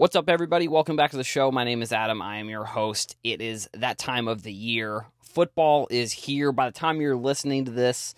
What's 0.00 0.16
up, 0.16 0.30
everybody? 0.30 0.66
Welcome 0.66 0.96
back 0.96 1.10
to 1.10 1.18
the 1.18 1.24
show. 1.24 1.52
My 1.52 1.62
name 1.62 1.82
is 1.82 1.92
Adam. 1.92 2.22
I 2.22 2.38
am 2.38 2.48
your 2.48 2.64
host. 2.64 3.18
It 3.22 3.42
is 3.42 3.68
that 3.74 3.98
time 3.98 4.28
of 4.28 4.44
the 4.44 4.52
year. 4.52 5.04
Football 5.20 5.88
is 5.90 6.10
here. 6.10 6.52
By 6.52 6.70
the 6.70 6.72
time 6.72 7.02
you're 7.02 7.18
listening 7.18 7.66
to 7.66 7.70
this, 7.70 8.14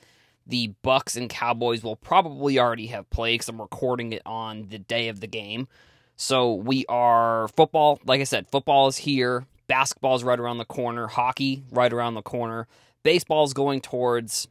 the 0.46 0.74
Bucs 0.84 1.16
and 1.16 1.28
Cowboys 1.28 1.82
will 1.82 1.96
probably 1.96 2.56
already 2.56 2.86
have 2.86 3.10
played 3.10 3.40
because 3.40 3.48
I'm 3.48 3.60
recording 3.60 4.12
it 4.12 4.22
on 4.24 4.68
the 4.68 4.78
day 4.78 5.08
of 5.08 5.18
the 5.18 5.26
game. 5.26 5.66
So 6.14 6.54
we 6.54 6.86
are 6.88 7.48
football. 7.48 7.98
Like 8.04 8.20
I 8.20 8.24
said, 8.24 8.46
football 8.48 8.86
is 8.86 8.98
here. 8.98 9.46
Basketball 9.66 10.14
is 10.14 10.22
right 10.22 10.38
around 10.38 10.58
the 10.58 10.64
corner. 10.64 11.08
Hockey 11.08 11.64
right 11.72 11.92
around 11.92 12.14
the 12.14 12.22
corner. 12.22 12.68
Baseball 13.02 13.42
is 13.42 13.54
going 13.54 13.80
towards 13.80 14.46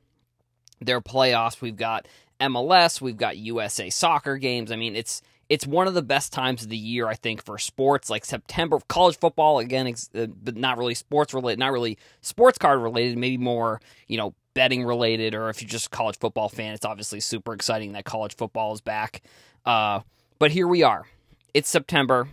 their 0.82 1.00
playoffs. 1.00 1.61
We've 1.61 1.77
got 1.77 2.09
MLS. 2.41 3.00
We've 3.00 3.16
got 3.16 3.38
USA 3.38 3.89
soccer 3.89 4.36
games. 4.36 4.70
I 4.70 4.75
mean, 4.75 4.98
it's 4.98 5.21
it's 5.52 5.68
one 5.68 5.86
of 5.86 5.93
the 5.93 6.02
best 6.02 6.31
times 6.31 6.63
of 6.63 6.70
the 6.70 6.77
year, 6.77 7.09
I 7.09 7.15
think, 7.15 7.43
for 7.43 7.57
sports. 7.57 8.09
Like 8.09 8.23
September, 8.23 8.80
college 8.88 9.17
football 9.17 9.59
again, 9.59 9.94
uh, 10.16 10.27
but 10.41 10.55
not 10.55 10.77
really 10.77 10.95
sports 10.95 11.34
related, 11.34 11.59
not 11.59 11.73
really 11.73 11.98
sports 12.21 12.58
card 12.58 12.80
related. 12.80 13.17
Maybe 13.17 13.38
more, 13.38 13.81
you 14.08 14.16
know, 14.16 14.34
betting 14.53 14.85
related, 14.85 15.35
or 15.35 15.49
if 15.49 15.61
you're 15.61 15.67
just 15.67 15.88
a 15.88 15.89
college 15.89 16.17
football 16.17 16.48
fan, 16.48 16.73
it's 16.73 16.85
obviously 16.85 17.20
super 17.20 17.53
exciting 17.53 17.91
that 17.91 18.05
college 18.05 18.34
football 18.34 18.72
is 18.72 18.80
back. 18.80 19.23
Uh, 19.66 19.99
but 20.39 20.52
here 20.52 20.70
we 20.70 20.84
are. 20.84 21.05
It's 21.53 21.67
September. 21.67 22.30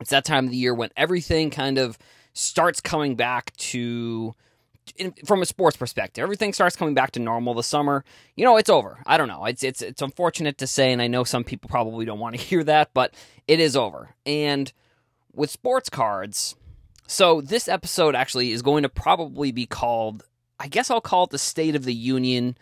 It's 0.00 0.10
that 0.10 0.24
time 0.24 0.44
of 0.44 0.52
the 0.52 0.56
year 0.56 0.72
when 0.72 0.90
everything 0.96 1.50
kind 1.50 1.78
of 1.78 1.98
starts 2.32 2.80
coming 2.80 3.16
back 3.16 3.56
to 3.56 4.36
in, 4.96 5.12
from 5.24 5.42
a 5.42 5.46
sports 5.46 5.76
perspective, 5.76 6.22
everything 6.22 6.52
starts 6.52 6.76
coming 6.76 6.94
back 6.94 7.12
to 7.12 7.20
normal. 7.20 7.54
The 7.54 7.62
summer, 7.62 8.04
you 8.36 8.44
know, 8.44 8.56
it's 8.56 8.70
over. 8.70 9.02
I 9.06 9.16
don't 9.16 9.28
know. 9.28 9.44
It's 9.44 9.62
it's 9.62 9.82
it's 9.82 10.02
unfortunate 10.02 10.58
to 10.58 10.66
say, 10.66 10.92
and 10.92 11.02
I 11.02 11.06
know 11.06 11.24
some 11.24 11.44
people 11.44 11.68
probably 11.68 12.04
don't 12.04 12.18
want 12.18 12.36
to 12.36 12.42
hear 12.44 12.64
that, 12.64 12.90
but 12.94 13.14
it 13.46 13.60
is 13.60 13.76
over. 13.76 14.14
And 14.26 14.72
with 15.32 15.50
sports 15.50 15.88
cards, 15.88 16.56
so 17.06 17.40
this 17.40 17.68
episode 17.68 18.14
actually 18.14 18.52
is 18.52 18.62
going 18.62 18.82
to 18.82 18.88
probably 18.88 19.52
be 19.52 19.66
called. 19.66 20.24
I 20.58 20.68
guess 20.68 20.90
I'll 20.90 21.00
call 21.00 21.24
it 21.24 21.30
the 21.30 21.38
State 21.38 21.74
of 21.74 21.84
the 21.84 21.94
Union 21.94 22.56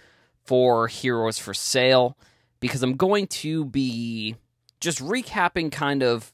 for 0.44 0.86
Heroes 0.86 1.38
for 1.38 1.52
Sale 1.52 2.16
because 2.60 2.82
I'm 2.82 2.96
going 2.96 3.26
to 3.26 3.64
be 3.64 4.36
just 4.80 5.00
recapping 5.00 5.72
kind 5.72 6.02
of 6.02 6.32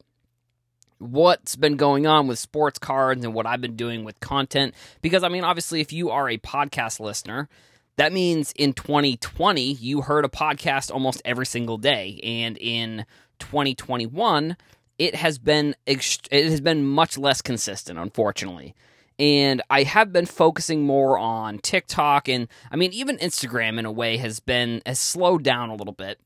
what's 1.10 1.56
been 1.56 1.77
going 1.77 2.06
on 2.06 2.27
with 2.27 2.38
sports 2.38 2.78
cards 2.78 3.24
and 3.24 3.34
what 3.34 3.47
I've 3.47 3.60
been 3.60 3.77
doing 3.77 4.05
with 4.05 4.20
content. 4.20 4.74
Because, 5.02 5.22
I 5.22 5.28
mean, 5.28 5.44
obviously, 5.44 5.80
if 5.80 5.92
you 5.92 6.10
are 6.10 6.28
a 6.28 6.38
podcast 6.38 7.00
listener, 7.00 7.48
that 7.97 8.12
means 8.12 8.52
in 8.56 8.72
2020, 8.72 9.72
you 9.75 10.02
heard 10.02 10.25
a 10.25 10.28
podcast 10.28 10.91
almost 10.91 11.22
every 11.25 11.47
single 11.47 11.78
day. 11.78 12.20
And 12.22 12.58
in 12.58 13.06
2021, 13.38 14.56
it 14.98 15.14
has 15.16 15.38
been 15.38 15.75
it 15.86 16.00
has 16.30 16.60
been 16.60 16.86
much 16.86 17.19
less 17.19 17.42
consistent, 17.42 17.98
unfortunately. 17.98 18.75
And 19.19 19.62
I 19.70 19.84
have 19.84 20.12
been 20.12 20.27
focusing 20.27 20.82
more 20.82 21.19
on 21.19 21.58
TikTok 21.58 22.28
and 22.28 22.48
I 22.70 22.77
mean 22.77 22.92
even 22.92 23.16
Instagram 23.19 23.78
in 23.78 23.86
a 23.86 23.92
way 23.92 24.16
has 24.16 24.41
been 24.41 24.82
has 24.86 24.98
slowed 24.98 25.42
down 25.42 25.70
a 25.70 25.75
little 25.75 25.92
bit. 25.92 26.19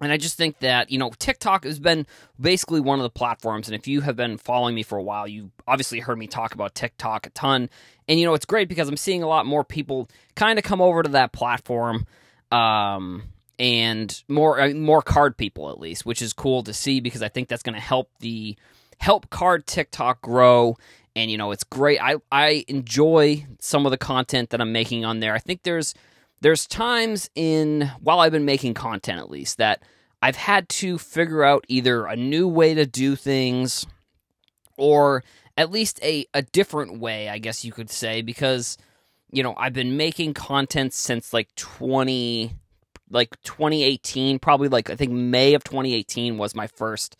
And 0.00 0.12
I 0.12 0.18
just 0.18 0.36
think 0.36 0.58
that, 0.58 0.90
you 0.90 0.98
know, 0.98 1.10
TikTok 1.18 1.64
has 1.64 1.78
been 1.78 2.06
basically 2.38 2.80
one 2.80 2.98
of 2.98 3.02
the 3.02 3.10
platforms. 3.10 3.66
And 3.68 3.74
if 3.74 3.88
you 3.88 4.02
have 4.02 4.14
been 4.16 4.36
following 4.36 4.74
me 4.74 4.82
for 4.82 4.98
a 4.98 5.02
while, 5.02 5.26
you 5.26 5.50
obviously 5.66 6.00
heard 6.00 6.18
me 6.18 6.26
talk 6.26 6.54
about 6.54 6.74
TikTok 6.74 7.26
a 7.26 7.30
ton. 7.30 7.70
And, 8.06 8.20
you 8.20 8.26
know, 8.26 8.34
it's 8.34 8.44
great 8.44 8.68
because 8.68 8.88
I'm 8.88 8.98
seeing 8.98 9.22
a 9.22 9.28
lot 9.28 9.46
more 9.46 9.64
people 9.64 10.08
kind 10.34 10.58
of 10.58 10.64
come 10.64 10.82
over 10.82 11.02
to 11.02 11.08
that 11.10 11.32
platform. 11.32 12.06
Um, 12.52 13.22
and 13.58 14.22
more 14.28 14.60
uh, 14.60 14.70
more 14.70 15.02
card 15.02 15.36
people 15.36 15.70
at 15.70 15.80
least, 15.80 16.04
which 16.04 16.20
is 16.20 16.32
cool 16.32 16.62
to 16.64 16.74
see 16.74 17.00
because 17.00 17.22
I 17.22 17.28
think 17.28 17.48
that's 17.48 17.62
going 17.62 17.74
to 17.74 17.80
help 17.80 18.10
the 18.20 18.56
help 18.98 19.30
card 19.30 19.66
TikTok 19.66 20.20
grow. 20.20 20.76
And 21.14 21.30
you 21.30 21.38
know, 21.38 21.52
it's 21.52 21.64
great. 21.64 22.00
I 22.00 22.16
I 22.30 22.64
enjoy 22.68 23.46
some 23.60 23.86
of 23.86 23.90
the 23.90 23.98
content 23.98 24.50
that 24.50 24.60
I'm 24.60 24.72
making 24.72 25.04
on 25.04 25.20
there. 25.20 25.32
I 25.32 25.38
think 25.38 25.62
there's 25.62 25.94
there's 26.40 26.66
times 26.66 27.30
in 27.34 27.90
while 28.00 28.20
I've 28.20 28.32
been 28.32 28.44
making 28.44 28.74
content 28.74 29.18
at 29.18 29.30
least 29.30 29.58
that 29.58 29.82
I've 30.22 30.36
had 30.36 30.68
to 30.70 30.98
figure 30.98 31.44
out 31.44 31.64
either 31.68 32.06
a 32.06 32.16
new 32.16 32.48
way 32.48 32.74
to 32.74 32.86
do 32.86 33.16
things 33.16 33.86
or 34.76 35.22
at 35.56 35.70
least 35.70 35.98
a, 36.02 36.26
a 36.34 36.42
different 36.42 36.98
way, 36.98 37.28
I 37.28 37.38
guess 37.38 37.64
you 37.64 37.72
could 37.72 37.90
say, 37.90 38.22
because 38.22 38.76
you 39.30 39.42
know, 39.42 39.54
I've 39.56 39.72
been 39.72 39.96
making 39.96 40.34
content 40.34 40.92
since 40.94 41.32
like 41.32 41.54
20 41.56 42.54
like 43.10 43.40
2018, 43.42 44.38
probably 44.38 44.68
like 44.68 44.90
I 44.90 44.96
think 44.96 45.12
May 45.12 45.54
of 45.54 45.64
2018 45.64 46.38
was 46.38 46.54
my 46.54 46.66
first 46.66 47.16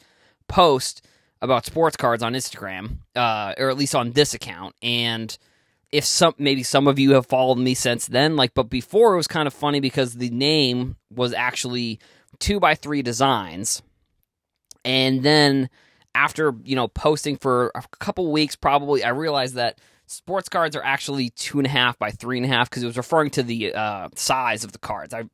post 0.49 1.06
about 1.41 1.66
sports 1.66 1.97
cards 1.97 2.22
on 2.22 2.32
Instagram, 2.32 2.99
uh, 3.15 3.55
or 3.59 3.71
at 3.71 3.76
least 3.76 3.94
on 3.94 4.12
this 4.12 4.34
account. 4.34 4.75
And 4.82 5.37
if 5.96 6.04
some 6.04 6.34
maybe 6.36 6.62
some 6.62 6.86
of 6.86 6.98
you 6.98 7.12
have 7.12 7.24
followed 7.24 7.56
me 7.58 7.72
since 7.72 8.06
then, 8.06 8.36
like 8.36 8.52
but 8.52 8.64
before 8.64 9.14
it 9.14 9.16
was 9.16 9.26
kind 9.26 9.46
of 9.46 9.54
funny 9.54 9.80
because 9.80 10.14
the 10.14 10.28
name 10.28 10.96
was 11.10 11.32
actually 11.32 11.98
two 12.38 12.60
by 12.60 12.74
three 12.74 13.00
designs. 13.00 13.82
And 14.84 15.22
then 15.22 15.70
after, 16.14 16.54
you 16.64 16.76
know, 16.76 16.88
posting 16.88 17.36
for 17.36 17.72
a 17.74 17.82
couple 17.98 18.30
weeks, 18.30 18.56
probably 18.56 19.04
I 19.04 19.08
realized 19.08 19.54
that 19.54 19.80
sports 20.06 20.50
cards 20.50 20.76
are 20.76 20.84
actually 20.84 21.30
two 21.30 21.58
and 21.58 21.66
a 21.66 21.70
half 21.70 21.98
by 21.98 22.10
three 22.10 22.36
and 22.36 22.44
a 22.44 22.48
half 22.48 22.68
because 22.68 22.82
it 22.82 22.86
was 22.86 22.98
referring 22.98 23.30
to 23.30 23.42
the 23.42 23.74
uh, 23.74 24.08
size 24.14 24.64
of 24.64 24.72
the 24.72 24.78
cards. 24.78 25.14
I 25.14 25.24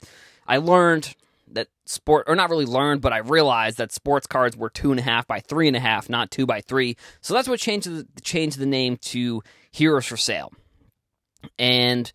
I 0.47 0.59
learned 0.59 1.15
that 1.55 1.69
sport 1.87 2.25
or 2.29 2.37
not 2.37 2.51
really 2.51 2.67
learned, 2.67 3.01
but 3.01 3.13
I 3.13 3.19
realized 3.19 3.79
that 3.79 3.93
sports 3.93 4.27
cards 4.27 4.57
were 4.57 4.71
two 4.71 4.91
and 4.91 5.01
a 5.01 5.03
half 5.03 5.27
by 5.27 5.41
three 5.41 5.69
and 5.69 5.77
a 5.77 5.81
half, 5.81 6.09
not 6.09 6.31
two 6.31 6.47
by 6.47 6.61
three. 6.61 6.97
So 7.21 7.35
that's 7.35 7.49
what 7.49 7.61
changed 7.61 7.89
the 7.89 8.07
changed 8.23 8.59
the 8.59 8.67
name 8.67 8.97
to 8.99 9.43
Heroes 9.71 10.07
for 10.07 10.17
Sale. 10.17 10.53
And 11.59 12.11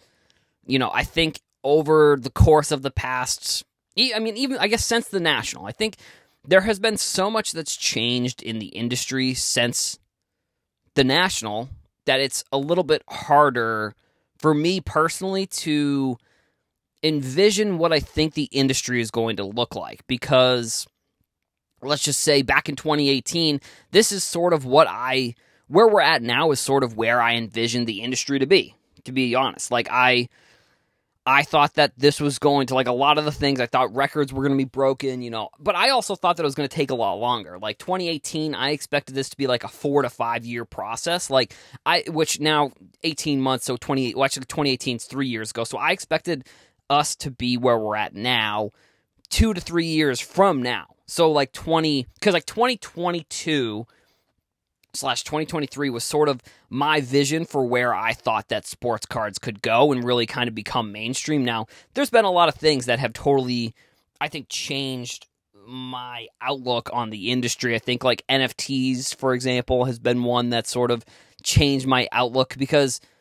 you 0.66 0.80
know, 0.80 0.92
I 0.94 1.04
think 1.04 1.40
over 1.64 2.18
the 2.20 2.30
course 2.30 2.72
of 2.72 2.82
the 2.82 2.92
past, 2.92 3.64
I 3.98 4.20
mean, 4.20 4.38
even 4.38 4.58
I 4.58 4.68
guess 4.68 4.86
since 4.86 5.08
the 5.08 5.20
national, 5.20 5.66
I 5.66 5.72
think 5.72 5.98
there 6.48 6.62
has 6.62 6.80
been 6.80 6.98
so 6.98 7.30
much 7.30 7.52
that's 7.52 7.76
changed 7.76 8.42
in 8.42 8.60
the 8.60 8.68
industry 8.68 9.34
since 9.34 10.00
the 10.96 11.04
national 11.04 11.70
that 12.06 12.20
it's 12.20 12.44
a 12.52 12.58
little 12.58 12.84
bit 12.84 13.04
harder 13.10 13.94
for 14.38 14.54
me 14.54 14.80
personally 14.80 15.46
to 15.46 16.18
envision 17.04 17.78
what 17.78 17.94
I 17.94 18.00
think 18.00 18.34
the 18.34 18.50
industry 18.52 19.02
is 19.02 19.12
going 19.12 19.38
to 19.38 19.44
look 19.44 19.76
like 19.76 20.06
because 20.08 20.88
let's 21.82 22.04
just 22.04 22.22
say 22.22 22.42
back 22.42 22.70
in 22.70 22.76
2018 22.76 23.62
this 23.92 24.12
is 24.12 24.24
sort 24.24 24.54
of 24.54 24.66
what 24.66 24.88
I 24.90 25.36
where 25.68 25.88
we're 25.88 26.02
at 26.02 26.24
now 26.24 26.52
is 26.52 26.60
sort 26.60 26.84
of 26.84 26.98
where 26.98 27.22
I 27.22 27.36
envisioned 27.36 27.86
the 27.86 28.02
industry 28.02 28.40
to 28.40 28.48
be 28.48 28.76
to 29.04 29.12
be 29.12 29.36
honest 29.36 29.70
like 29.70 29.88
I 29.92 30.28
I 31.28 31.44
thought 31.44 31.74
that 31.74 31.92
this 31.98 32.22
was 32.22 32.40
going 32.40 32.68
to 32.68 32.74
like 32.74 32.88
a 32.88 32.94
lot 32.94 33.18
of 33.18 33.26
the 33.26 33.34
things 33.34 33.60
I 33.60 33.66
thought 33.66 33.94
records 33.94 34.32
were 34.32 34.44
going 34.44 34.58
to 34.58 34.58
be 34.58 34.64
broken, 34.64 35.22
you 35.22 35.30
know, 35.30 35.50
but 35.60 35.76
I 35.76 35.90
also 35.90 36.16
thought 36.16 36.38
that 36.38 36.44
it 36.44 36.46
was 36.46 36.56
going 36.56 36.70
to 36.70 36.74
take 36.74 36.90
a 36.90 36.96
lot 36.96 37.16
longer. 37.16 37.60
Like 37.60 37.80
2018, 37.80 38.56
I 38.56 38.70
expected 38.70 39.14
this 39.14 39.28
to 39.32 39.38
be 39.38 39.46
like 39.46 39.66
a 39.66 39.68
4 39.68 40.04
to 40.04 40.10
5 40.10 40.46
year 40.46 40.64
process. 40.64 41.30
Like 41.30 41.54
I 41.86 42.06
which 42.08 42.40
now 42.40 42.72
18 43.04 43.42
months 43.42 43.66
so 43.66 43.76
20 43.76 44.16
well 44.16 44.24
actually 44.24 44.46
2018 44.46 44.96
is 44.96 45.04
3 45.04 45.28
years 45.28 45.52
ago. 45.52 45.66
So 45.66 45.78
I 45.78 45.92
expected 45.92 46.48
us 46.90 47.16
to 47.18 47.32
be 47.32 47.58
where 47.58 47.78
we're 47.78 47.96
at 47.96 48.16
now 48.16 48.72
two 49.30 49.54
to 49.54 49.62
three 49.62 49.86
years 49.86 50.20
from 50.20 50.62
now. 50.62 50.86
So 51.06 51.32
like 51.32 51.52
20, 51.54 52.08
because 52.16 52.34
like 52.34 52.46
2022 52.46 53.86
slash 54.94 55.24
2023 55.24 55.90
was 55.90 56.04
sort 56.04 56.28
of 56.30 56.42
my 56.70 57.02
vision 57.02 57.46
for 57.46 57.66
where 57.66 57.94
I 57.94 58.14
thought 58.14 58.50
that 58.50 58.66
sports 58.66 59.06
cards 59.06 59.40
could 59.40 59.62
go 59.62 59.92
and 59.92 60.04
really 60.04 60.26
kind 60.26 60.48
of 60.48 60.56
become 60.56 60.92
mainstream. 60.92 61.46
Now, 61.46 61.68
there's 61.94 62.10
been 62.10 62.26
a 62.26 62.32
lot 62.32 62.50
of 62.50 62.56
things 62.56 62.88
that 62.88 63.00
have 63.00 63.14
totally, 63.14 63.74
I 64.20 64.28
think, 64.28 64.48
changed 64.50 65.28
my 65.66 66.28
outlook 66.42 66.90
on 66.94 67.10
the 67.10 67.32
industry. 67.32 67.76
I 67.76 67.80
think 67.80 68.04
like 68.04 68.24
NFTs, 68.28 69.16
for 69.16 69.34
example, 69.34 69.86
has 69.86 70.00
been 70.00 70.24
one 70.24 70.50
that 70.50 70.68
sort 70.68 70.92
of 70.92 71.06
changed 71.44 71.88
my 71.88 72.08
outlook 72.12 72.56
because– 72.58 73.00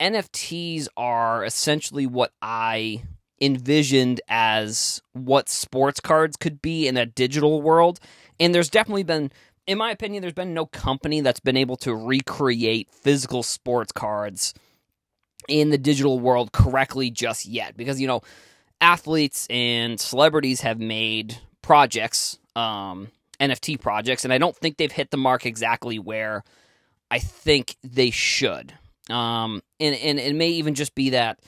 NFTs 0.00 0.88
are 0.96 1.44
essentially 1.44 2.06
what 2.06 2.32
I 2.42 3.02
envisioned 3.40 4.20
as 4.28 5.02
what 5.12 5.48
sports 5.48 6.00
cards 6.00 6.36
could 6.36 6.62
be 6.62 6.86
in 6.86 6.96
a 6.96 7.06
digital 7.06 7.62
world. 7.62 8.00
And 8.40 8.54
there's 8.54 8.70
definitely 8.70 9.02
been, 9.02 9.30
in 9.66 9.78
my 9.78 9.90
opinion, 9.90 10.20
there's 10.20 10.32
been 10.32 10.54
no 10.54 10.66
company 10.66 11.20
that's 11.20 11.40
been 11.40 11.56
able 11.56 11.76
to 11.78 11.94
recreate 11.94 12.88
physical 12.90 13.42
sports 13.42 13.92
cards 13.92 14.54
in 15.48 15.70
the 15.70 15.78
digital 15.78 16.18
world 16.18 16.52
correctly 16.52 17.10
just 17.10 17.46
yet. 17.46 17.76
Because, 17.76 18.00
you 18.00 18.06
know, 18.06 18.22
athletes 18.80 19.46
and 19.50 20.00
celebrities 20.00 20.62
have 20.62 20.78
made 20.78 21.38
projects, 21.62 22.38
um, 22.56 23.08
NFT 23.40 23.80
projects, 23.80 24.24
and 24.24 24.32
I 24.32 24.38
don't 24.38 24.56
think 24.56 24.76
they've 24.76 24.90
hit 24.92 25.10
the 25.10 25.16
mark 25.16 25.44
exactly 25.44 25.98
where 25.98 26.44
I 27.10 27.18
think 27.18 27.76
they 27.82 28.10
should. 28.10 28.74
Um, 29.10 29.62
and, 29.80 29.94
and 29.94 30.18
it 30.18 30.34
may 30.34 30.50
even 30.50 30.74
just 30.74 30.94
be 30.94 31.10
that 31.10 31.40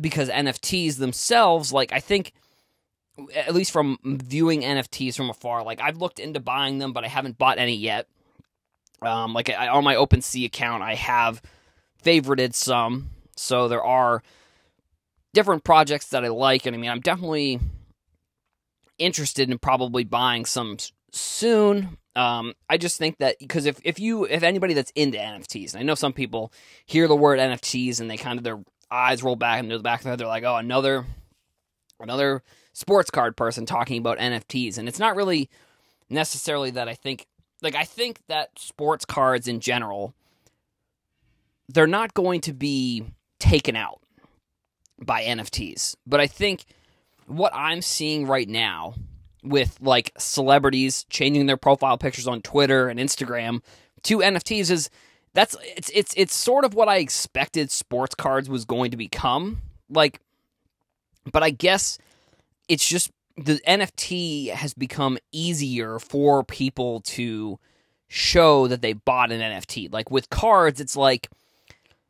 because 0.00 0.28
NFTs 0.28 0.96
themselves, 0.96 1.72
like 1.72 1.92
I 1.92 2.00
think 2.00 2.32
at 3.34 3.54
least 3.54 3.72
from 3.72 3.98
viewing 4.04 4.62
NFTs 4.62 5.16
from 5.16 5.30
afar, 5.30 5.62
like 5.62 5.80
I've 5.80 5.98
looked 5.98 6.18
into 6.18 6.40
buying 6.40 6.78
them, 6.78 6.92
but 6.92 7.04
I 7.04 7.08
haven't 7.08 7.38
bought 7.38 7.58
any 7.58 7.76
yet. 7.76 8.06
Um, 9.00 9.34
like 9.34 9.50
I, 9.50 9.68
on 9.68 9.84
my 9.84 9.94
OpenSea 9.96 10.46
account, 10.46 10.82
I 10.82 10.94
have 10.94 11.42
favorited 12.04 12.54
some, 12.54 13.10
so 13.36 13.68
there 13.68 13.82
are 13.82 14.22
different 15.34 15.64
projects 15.64 16.08
that 16.08 16.24
I 16.24 16.28
like, 16.28 16.66
and 16.66 16.76
I 16.76 16.78
mean, 16.78 16.90
I'm 16.90 17.00
definitely 17.00 17.58
interested 18.98 19.50
in 19.50 19.58
probably 19.58 20.04
buying 20.04 20.44
some 20.44 20.76
soon. 21.10 21.98
Um, 22.14 22.52
I 22.68 22.76
just 22.76 22.98
think 22.98 23.18
that 23.18 23.38
because 23.38 23.66
if, 23.66 23.80
if 23.84 23.98
you 23.98 24.24
if 24.24 24.42
anybody 24.42 24.74
that's 24.74 24.92
into 24.94 25.18
NFTs, 25.18 25.72
and 25.72 25.80
I 25.80 25.82
know 25.82 25.94
some 25.94 26.12
people 26.12 26.52
hear 26.84 27.08
the 27.08 27.16
word 27.16 27.38
NFTs 27.38 28.00
and 28.00 28.10
they 28.10 28.16
kind 28.16 28.38
of 28.38 28.44
their 28.44 28.62
eyes 28.90 29.22
roll 29.22 29.36
back 29.36 29.60
into 29.60 29.76
the 29.76 29.82
back 29.82 30.00
of 30.00 30.04
their 30.04 30.12
head, 30.12 30.20
they're 30.20 30.26
like, 30.26 30.44
oh, 30.44 30.56
another 30.56 31.06
another 32.00 32.42
sports 32.74 33.10
card 33.10 33.36
person 33.36 33.64
talking 33.64 33.98
about 33.98 34.18
NFTs, 34.18 34.76
and 34.76 34.88
it's 34.88 34.98
not 34.98 35.16
really 35.16 35.48
necessarily 36.10 36.70
that 36.72 36.88
I 36.88 36.94
think 36.94 37.26
like 37.62 37.74
I 37.74 37.84
think 37.84 38.20
that 38.28 38.50
sports 38.58 39.04
cards 39.04 39.48
in 39.48 39.60
general 39.60 40.14
they're 41.68 41.86
not 41.86 42.12
going 42.12 42.40
to 42.42 42.52
be 42.52 43.04
taken 43.38 43.76
out 43.76 44.00
by 45.00 45.22
NFTs. 45.22 45.96
But 46.06 46.20
I 46.20 46.26
think 46.26 46.64
what 47.26 47.54
I'm 47.54 47.82
seeing 47.82 48.26
right 48.26 48.48
now 48.48 48.94
with 49.42 49.78
like 49.80 50.12
celebrities 50.18 51.04
changing 51.10 51.46
their 51.46 51.56
profile 51.56 51.98
pictures 51.98 52.28
on 52.28 52.42
Twitter 52.42 52.88
and 52.88 53.00
Instagram 53.00 53.60
to 54.02 54.18
NFTs 54.18 54.70
is 54.70 54.90
that's 55.34 55.56
it's 55.76 55.90
it's 55.94 56.14
it's 56.16 56.34
sort 56.34 56.64
of 56.64 56.74
what 56.74 56.88
I 56.88 56.98
expected 56.98 57.70
sports 57.70 58.14
cards 58.14 58.48
was 58.48 58.64
going 58.64 58.90
to 58.90 58.96
become. 58.96 59.62
Like 59.88 60.20
but 61.30 61.42
I 61.42 61.50
guess 61.50 61.98
it's 62.68 62.86
just 62.86 63.10
the 63.36 63.60
NFT 63.66 64.50
has 64.50 64.74
become 64.74 65.18
easier 65.32 65.98
for 65.98 66.44
people 66.44 67.00
to 67.00 67.58
show 68.08 68.66
that 68.68 68.82
they 68.82 68.92
bought 68.92 69.32
an 69.32 69.40
NFT. 69.40 69.92
Like 69.92 70.10
with 70.10 70.30
cards, 70.30 70.80
it's 70.80 70.96
like, 70.96 71.28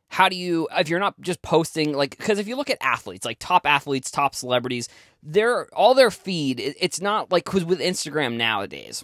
how 0.09 0.29
do 0.29 0.35
you, 0.35 0.67
if 0.77 0.89
you're 0.89 0.99
not 0.99 1.19
just 1.21 1.41
posting, 1.41 1.93
like, 1.93 2.17
because 2.17 2.39
if 2.39 2.47
you 2.47 2.55
look 2.55 2.69
at 2.69 2.77
athletes, 2.81 3.25
like 3.25 3.39
top 3.39 3.65
athletes, 3.65 4.11
top 4.11 4.35
celebrities, 4.35 4.87
they're 5.23 5.67
all 5.73 5.93
their 5.93 6.11
feed, 6.11 6.59
it's 6.59 7.01
not 7.01 7.31
like, 7.31 7.45
because 7.45 7.65
with 7.65 7.79
Instagram 7.79 8.35
nowadays, 8.35 9.03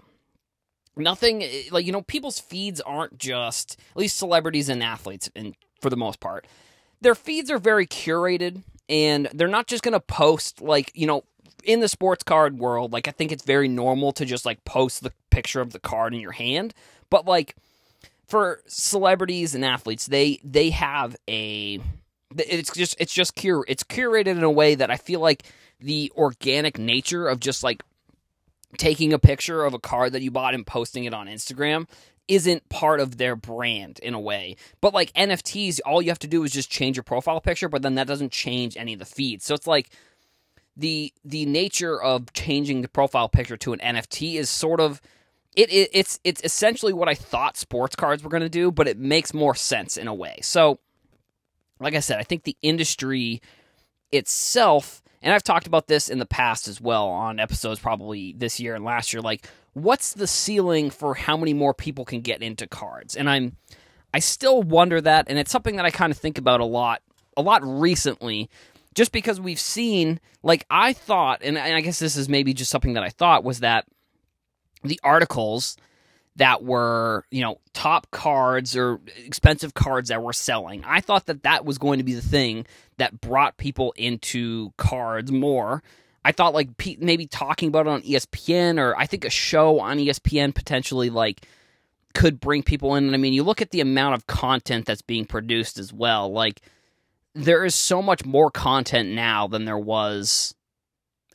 nothing, 0.95 1.43
eh, 1.43 1.63
like, 1.71 1.85
you 1.85 1.91
know, 1.91 2.03
people's 2.03 2.39
feeds 2.39 2.79
aren't 2.81 3.17
just, 3.17 3.77
at 3.91 3.97
least 3.97 4.17
celebrities 4.17 4.69
and 4.69 4.83
athletes, 4.83 5.29
and 5.35 5.55
for 5.81 5.89
the 5.89 5.97
most 5.97 6.19
part, 6.19 6.45
their 7.01 7.15
feeds 7.15 7.49
are 7.49 7.57
very 7.57 7.87
curated 7.87 8.63
and 8.89 9.29
they're 9.33 9.47
not 9.47 9.67
just 9.67 9.83
going 9.83 9.93
to 9.93 9.99
post 9.99 10.61
like 10.61 10.91
you 10.95 11.05
know 11.05 11.23
in 11.63 11.81
the 11.81 11.87
sports 11.87 12.23
card 12.23 12.57
world, 12.57 12.93
like 12.93 13.07
I 13.07 13.11
think 13.11 13.31
it's 13.31 13.43
very 13.43 13.67
normal 13.67 14.11
to 14.13 14.25
just 14.25 14.45
like 14.45 14.63
post 14.65 15.03
the 15.03 15.11
picture 15.29 15.61
of 15.61 15.71
the 15.71 15.79
card 15.79 16.13
in 16.13 16.19
your 16.19 16.31
hand, 16.31 16.73
but 17.09 17.25
like 17.25 17.55
for 18.29 18.61
celebrities 18.67 19.55
and 19.55 19.65
athletes, 19.65 20.05
they 20.05 20.39
they 20.43 20.69
have 20.69 21.17
a 21.27 21.79
it's 22.37 22.71
just 22.71 22.95
it's 22.99 23.13
just 23.13 23.35
cure 23.35 23.65
it's 23.67 23.83
curated 23.83 24.27
in 24.27 24.43
a 24.43 24.51
way 24.51 24.75
that 24.75 24.91
I 24.91 24.97
feel 24.97 25.19
like 25.19 25.43
the 25.79 26.11
organic 26.15 26.77
nature 26.77 27.27
of 27.27 27.39
just 27.39 27.63
like 27.63 27.81
taking 28.77 29.13
a 29.13 29.19
picture 29.19 29.65
of 29.65 29.73
a 29.73 29.79
card 29.79 30.13
that 30.13 30.21
you 30.21 30.29
bought 30.29 30.53
and 30.53 30.65
posting 30.65 31.05
it 31.05 31.13
on 31.13 31.27
Instagram 31.27 31.87
isn't 32.27 32.69
part 32.69 32.99
of 32.99 33.17
their 33.17 33.35
brand 33.35 33.97
in 33.99 34.13
a 34.13 34.19
way. 34.19 34.55
But 34.79 34.93
like 34.93 35.11
NFTs, 35.13 35.79
all 35.83 35.99
you 35.99 36.09
have 36.09 36.19
to 36.19 36.27
do 36.27 36.43
is 36.43 36.51
just 36.51 36.69
change 36.69 36.95
your 36.95 37.03
profile 37.03 37.41
picture, 37.41 37.67
but 37.67 37.81
then 37.81 37.95
that 37.95 38.05
doesn't 38.05 38.31
change 38.31 38.77
any 38.77 38.93
of 38.93 38.99
the 38.99 39.05
feeds. 39.05 39.45
So 39.45 39.55
it's 39.55 39.65
like 39.65 39.89
the 40.77 41.11
the 41.25 41.47
nature 41.47 41.99
of 41.99 42.31
changing 42.33 42.83
the 42.83 42.87
profile 42.87 43.27
picture 43.27 43.57
to 43.57 43.73
an 43.73 43.79
NFT 43.79 44.35
is 44.35 44.51
sort 44.51 44.79
of 44.79 45.01
it, 45.55 45.71
it 45.71 45.89
it's 45.93 46.19
it's 46.23 46.41
essentially 46.43 46.93
what 46.93 47.09
I 47.09 47.15
thought 47.15 47.57
sports 47.57 47.95
cards 47.95 48.23
were 48.23 48.29
going 48.29 48.43
to 48.43 48.49
do, 48.49 48.71
but 48.71 48.87
it 48.87 48.97
makes 48.97 49.33
more 49.33 49.55
sense 49.55 49.97
in 49.97 50.07
a 50.07 50.13
way. 50.13 50.39
So, 50.41 50.79
like 51.79 51.95
I 51.95 51.99
said, 51.99 52.19
I 52.19 52.23
think 52.23 52.43
the 52.43 52.57
industry 52.61 53.41
itself, 54.11 55.01
and 55.21 55.33
I've 55.33 55.43
talked 55.43 55.67
about 55.67 55.87
this 55.87 56.09
in 56.09 56.19
the 56.19 56.25
past 56.25 56.67
as 56.67 56.79
well 56.79 57.07
on 57.07 57.39
episodes 57.39 57.79
probably 57.79 58.33
this 58.33 58.59
year 58.59 58.75
and 58.75 58.83
last 58.83 59.13
year. 59.13 59.21
Like, 59.21 59.47
what's 59.73 60.13
the 60.13 60.27
ceiling 60.27 60.89
for 60.89 61.15
how 61.15 61.37
many 61.37 61.53
more 61.53 61.73
people 61.73 62.05
can 62.05 62.21
get 62.21 62.41
into 62.41 62.67
cards? 62.67 63.15
And 63.15 63.29
I'm 63.29 63.57
I 64.13 64.19
still 64.19 64.63
wonder 64.63 64.99
that, 65.01 65.25
and 65.29 65.37
it's 65.37 65.51
something 65.51 65.75
that 65.75 65.85
I 65.85 65.91
kind 65.91 66.11
of 66.11 66.17
think 66.17 66.37
about 66.37 66.61
a 66.61 66.65
lot, 66.65 67.01
a 67.37 67.41
lot 67.41 67.61
recently 67.63 68.49
just 68.95 69.11
because 69.11 69.39
we've 69.39 69.59
seen, 69.59 70.19
like, 70.41 70.65
I 70.69 70.93
thought, 70.93 71.41
and, 71.43 71.57
I 71.57 71.79
guess 71.81 71.99
this 71.99 72.17
is 72.17 72.27
maybe 72.27 72.53
just 72.53 72.71
something 72.71 72.93
that 72.93 73.03
I 73.03 73.09
thought, 73.09 73.43
was 73.43 73.59
that 73.59 73.85
the 74.83 74.99
articles 75.03 75.77
that 76.35 76.63
were, 76.63 77.25
you 77.31 77.41
know, 77.41 77.59
top 77.73 78.09
cards 78.11 78.75
or 78.75 78.99
expensive 79.25 79.73
cards 79.73 80.09
that 80.09 80.23
were 80.23 80.33
selling, 80.33 80.83
I 80.85 81.01
thought 81.01 81.25
that 81.25 81.43
that 81.43 81.65
was 81.65 81.77
going 81.77 81.97
to 81.97 82.03
be 82.03 82.13
the 82.13 82.21
thing 82.21 82.65
that 82.97 83.19
brought 83.19 83.57
people 83.57 83.93
into 83.97 84.71
cards 84.77 85.31
more. 85.31 85.83
I 86.23 86.31
thought, 86.31 86.53
like, 86.53 86.69
maybe 86.99 87.27
talking 87.27 87.69
about 87.69 87.87
it 87.87 87.89
on 87.89 88.01
ESPN 88.01 88.77
or 88.77 88.97
I 88.97 89.05
think 89.05 89.25
a 89.25 89.29
show 89.29 89.79
on 89.79 89.97
ESPN 89.97 90.53
potentially, 90.53 91.09
like, 91.09 91.45
could 92.13 92.39
bring 92.39 92.63
people 92.63 92.95
in. 92.95 93.05
And 93.05 93.15
I 93.15 93.17
mean, 93.17 93.33
you 93.33 93.43
look 93.43 93.61
at 93.61 93.71
the 93.71 93.81
amount 93.81 94.15
of 94.15 94.27
content 94.27 94.85
that's 94.85 95.01
being 95.01 95.25
produced 95.25 95.77
as 95.77 95.93
well. 95.93 96.31
Like, 96.31 96.61
there 97.33 97.63
is 97.65 97.75
so 97.75 98.01
much 98.01 98.25
more 98.25 98.51
content 98.51 99.09
now 99.09 99.47
than 99.47 99.65
there 99.65 99.77
was 99.77 100.53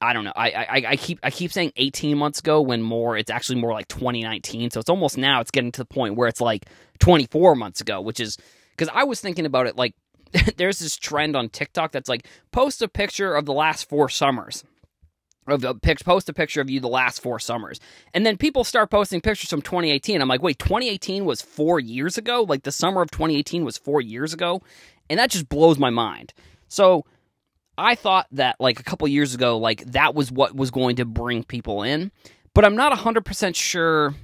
I 0.05 0.13
don't 0.13 0.25
know. 0.25 0.33
I, 0.37 0.51
I 0.51 0.85
I 0.91 0.97
keep 0.97 1.19
I 1.23 1.31
keep 1.31 1.53
saying 1.53 1.73
18 1.77 2.19
months 2.19 2.41
ago 2.41 2.61
when 2.61 2.83
more 2.83 3.17
it's 3.17 3.31
actually 3.31 3.61
more 3.61 3.73
like 3.73 3.89
2019. 3.89 4.71
So 4.71 4.81
it's 4.81 4.91
almost 4.91 5.17
now 5.17 5.41
it's 5.41 5.51
getting 5.51 5.73
to 5.73 5.81
the 5.81 5.87
point 5.87 6.17
where 6.17 6.29
it's 6.29 6.41
like 6.41 6.67
24 6.99 7.55
months 7.57 7.81
ago, 7.81 8.01
which 8.01 8.21
is 8.21 8.37
because 8.71 8.89
I 8.95 9.05
was 9.05 9.21
thinking 9.21 9.47
about 9.47 9.67
it 9.67 9.77
like 9.77 9.95
there's 10.57 10.79
this 10.79 10.97
trend 10.97 11.37
on 11.37 11.49
TikTok 11.49 11.93
that's 11.93 12.09
like 12.09 12.27
post 12.53 12.83
a 12.83 12.89
picture 12.89 13.35
of 13.35 13.47
the 13.47 13.53
last 13.53 13.89
four 13.89 14.09
summers. 14.09 14.65
Of 15.47 15.61
the 15.61 15.75
post 15.75 16.31
a 16.31 16.33
picture 16.33 16.63
of 16.63 16.71
you 16.71 16.81
the 16.81 16.89
last 16.89 17.21
four 17.21 17.39
summers, 17.39 17.79
and 18.15 18.25
then 18.25 18.39
people 18.39 18.65
start 18.65 18.91
posting 18.91 19.21
pictures 19.21 19.51
from 19.51 19.61
2018. 19.61 20.23
I'm 20.23 20.29
like, 20.29 20.43
wait, 20.43 20.59
2018 20.59 21.27
was 21.27 21.43
four 21.43 21.79
years 21.79 22.17
ago. 22.17 22.47
Like 22.49 22.63
the 22.63 22.73
summer 22.73 23.03
of 23.03 23.11
2018 23.11 23.63
was 23.63 23.77
four 23.77 24.01
years 24.01 24.33
ago, 24.33 24.63
and 25.11 25.19
that 25.19 25.31
just 25.31 25.51
blows 25.51 25.79
my 25.79 25.91
mind. 25.91 26.33
So 26.69 27.05
I 27.77 27.95
thought 27.95 28.27
that 28.33 28.57
like 28.61 28.81
a 28.81 28.85
couple 28.85 29.07
years 29.09 29.35
ago, 29.35 29.59
like 29.59 29.85
that 29.87 30.15
was 30.15 30.31
what 30.31 30.55
was 30.55 30.71
going 30.71 30.97
to 30.97 31.05
bring 31.05 31.45
people 31.45 31.83
in, 31.83 32.13
but 32.55 32.65
I'm 32.65 32.77
not 32.77 32.93
100% 32.93 33.55
sure 33.57 34.15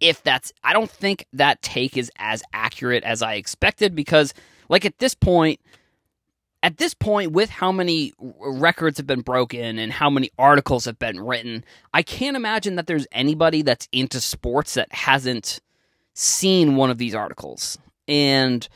if 0.00 0.22
that's, 0.22 0.52
I 0.64 0.72
don't 0.72 0.90
think 0.90 1.26
that 1.32 1.62
take 1.62 1.96
is 1.96 2.10
as 2.16 2.42
accurate 2.52 3.04
as 3.04 3.22
I 3.22 3.34
expected 3.34 3.94
because, 3.94 4.34
like, 4.68 4.84
at 4.84 4.98
this 4.98 5.14
point, 5.14 5.60
at 6.62 6.76
this 6.78 6.94
point, 6.94 7.32
with 7.32 7.48
how 7.48 7.72
many 7.72 8.12
records 8.18 8.98
have 8.98 9.06
been 9.06 9.22
broken 9.22 9.78
and 9.78 9.92
how 9.92 10.10
many 10.10 10.30
articles 10.38 10.84
have 10.84 10.98
been 10.98 11.20
written, 11.20 11.64
I 11.94 12.02
can't 12.02 12.36
imagine 12.36 12.76
that 12.76 12.86
there's 12.86 13.06
anybody 13.12 13.62
that's 13.62 13.88
into 13.92 14.20
sports 14.20 14.74
that 14.74 14.92
hasn't 14.92 15.60
seen 16.14 16.76
one 16.76 16.90
of 16.90 16.98
these 16.98 17.14
articles. 17.14 17.78
And 18.08 18.68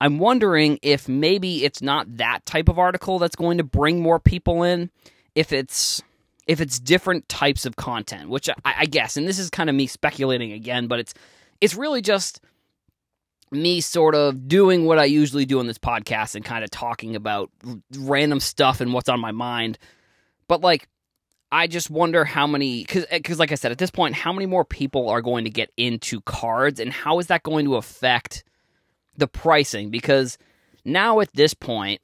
I'm 0.00 0.18
wondering 0.18 0.78
if 0.82 1.08
maybe 1.08 1.64
it's 1.64 1.80
not 1.80 2.18
that 2.18 2.44
type 2.44 2.68
of 2.68 2.78
article 2.78 3.18
that's 3.18 3.36
going 3.36 3.58
to 3.58 3.64
bring 3.64 4.00
more 4.00 4.20
people 4.20 4.62
in. 4.62 4.90
If 5.34 5.52
it's 5.52 6.02
if 6.46 6.60
it's 6.60 6.78
different 6.78 7.28
types 7.28 7.66
of 7.66 7.76
content, 7.76 8.28
which 8.28 8.48
I, 8.64 8.74
I 8.78 8.84
guess, 8.86 9.16
and 9.16 9.26
this 9.26 9.38
is 9.38 9.50
kind 9.50 9.68
of 9.68 9.76
me 9.76 9.86
speculating 9.86 10.52
again, 10.52 10.86
but 10.86 10.98
it's 10.98 11.14
it's 11.60 11.74
really 11.74 12.02
just 12.02 12.40
me 13.50 13.80
sort 13.80 14.14
of 14.14 14.48
doing 14.48 14.86
what 14.86 14.98
I 14.98 15.04
usually 15.04 15.44
do 15.44 15.58
on 15.58 15.66
this 15.66 15.78
podcast 15.78 16.34
and 16.34 16.44
kind 16.44 16.64
of 16.64 16.70
talking 16.70 17.16
about 17.16 17.50
random 17.96 18.40
stuff 18.40 18.80
and 18.80 18.92
what's 18.92 19.08
on 19.08 19.20
my 19.20 19.32
mind. 19.32 19.78
But 20.48 20.60
like, 20.60 20.88
I 21.52 21.68
just 21.68 21.90
wonder 21.90 22.24
how 22.24 22.46
many, 22.46 22.82
because 22.82 23.06
eh, 23.10 23.20
like 23.36 23.52
I 23.52 23.54
said, 23.54 23.72
at 23.72 23.78
this 23.78 23.90
point, 23.90 24.14
how 24.14 24.32
many 24.32 24.46
more 24.46 24.64
people 24.64 25.08
are 25.08 25.22
going 25.22 25.44
to 25.44 25.50
get 25.50 25.70
into 25.76 26.20
cards 26.22 26.80
and 26.80 26.92
how 26.92 27.18
is 27.18 27.28
that 27.28 27.44
going 27.44 27.66
to 27.66 27.76
affect 27.76 28.42
the 29.18 29.26
pricing 29.26 29.90
because 29.90 30.38
now 30.84 31.20
at 31.20 31.32
this 31.34 31.54
point, 31.54 32.00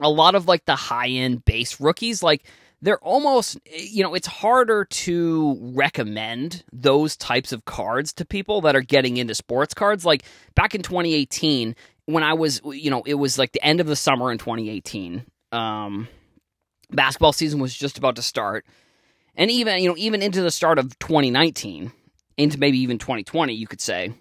a 0.00 0.08
lot 0.08 0.34
of 0.34 0.46
like 0.46 0.64
the 0.64 0.76
high 0.76 1.08
end 1.08 1.44
base 1.44 1.80
rookies, 1.80 2.22
like 2.22 2.44
they're 2.80 2.98
almost, 2.98 3.58
you 3.76 4.02
know, 4.02 4.14
it's 4.14 4.26
harder 4.26 4.84
to 4.84 5.58
recommend 5.74 6.64
those 6.72 7.16
types 7.16 7.52
of 7.52 7.64
cards 7.64 8.12
to 8.14 8.24
people 8.24 8.60
that 8.62 8.76
are 8.76 8.82
getting 8.82 9.16
into 9.16 9.34
sports 9.34 9.74
cards. 9.74 10.04
Like 10.04 10.22
back 10.54 10.74
in 10.74 10.82
2018, 10.82 11.74
when 12.06 12.22
I 12.22 12.34
was, 12.34 12.60
you 12.64 12.90
know, 12.90 13.02
it 13.04 13.14
was 13.14 13.38
like 13.38 13.52
the 13.52 13.64
end 13.64 13.80
of 13.80 13.86
the 13.86 13.96
summer 13.96 14.30
in 14.30 14.38
2018. 14.38 15.24
Um, 15.50 16.08
basketball 16.90 17.32
season 17.32 17.58
was 17.60 17.74
just 17.74 17.98
about 17.98 18.16
to 18.16 18.22
start. 18.22 18.64
And 19.34 19.50
even, 19.50 19.80
you 19.80 19.88
know, 19.88 19.96
even 19.96 20.22
into 20.22 20.42
the 20.42 20.50
start 20.50 20.78
of 20.78 20.98
2019, 20.98 21.92
into 22.36 22.58
maybe 22.58 22.78
even 22.78 22.98
2020, 22.98 23.54
you 23.54 23.66
could 23.66 23.80
say. 23.80 24.12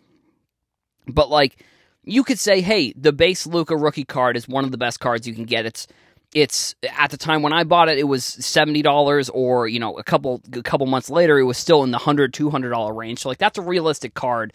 But 1.07 1.29
like, 1.29 1.63
you 2.07 2.23
could 2.23 2.39
say, 2.39 2.61
hey, 2.61 2.93
the 2.95 3.13
base 3.13 3.45
Luka 3.45 3.75
rookie 3.75 4.05
card 4.05 4.37
is 4.37 4.47
one 4.47 4.63
of 4.63 4.71
the 4.71 4.77
best 4.77 4.99
cards 4.99 5.27
you 5.27 5.33
can 5.33 5.45
get. 5.45 5.65
It's 5.65 5.87
it's 6.33 6.75
at 6.97 7.11
the 7.11 7.17
time 7.17 7.41
when 7.41 7.53
I 7.53 7.63
bought 7.63 7.89
it, 7.89 7.97
it 7.97 8.03
was 8.05 8.25
seventy 8.25 8.81
dollars, 8.81 9.29
or 9.29 9.67
you 9.67 9.79
know, 9.79 9.97
a 9.97 10.03
couple 10.03 10.41
a 10.53 10.61
couple 10.63 10.87
months 10.87 11.09
later, 11.09 11.37
it 11.39 11.43
was 11.43 11.57
still 11.57 11.83
in 11.83 11.91
the 11.91 11.97
hundred 11.97 12.33
two 12.33 12.49
hundred 12.49 12.69
dollar 12.71 12.93
range. 12.93 13.19
So 13.19 13.29
like 13.29 13.37
that's 13.37 13.57
a 13.57 13.61
realistic 13.61 14.13
card 14.13 14.53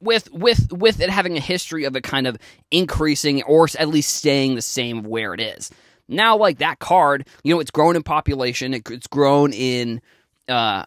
with 0.00 0.30
with 0.32 0.72
with 0.72 1.00
it 1.00 1.10
having 1.10 1.36
a 1.36 1.40
history 1.40 1.84
of 1.84 1.96
it 1.96 2.02
kind 2.02 2.26
of 2.26 2.38
increasing 2.70 3.42
or 3.44 3.68
at 3.78 3.88
least 3.88 4.14
staying 4.16 4.54
the 4.54 4.62
same 4.62 5.02
where 5.02 5.34
it 5.34 5.40
is. 5.40 5.70
Now, 6.08 6.36
like 6.36 6.58
that 6.58 6.78
card, 6.78 7.26
you 7.42 7.54
know, 7.54 7.60
it's 7.60 7.70
grown 7.70 7.94
in 7.96 8.02
population. 8.02 8.72
It, 8.72 8.90
it's 8.90 9.06
grown 9.06 9.52
in, 9.52 10.00
uh, 10.48 10.84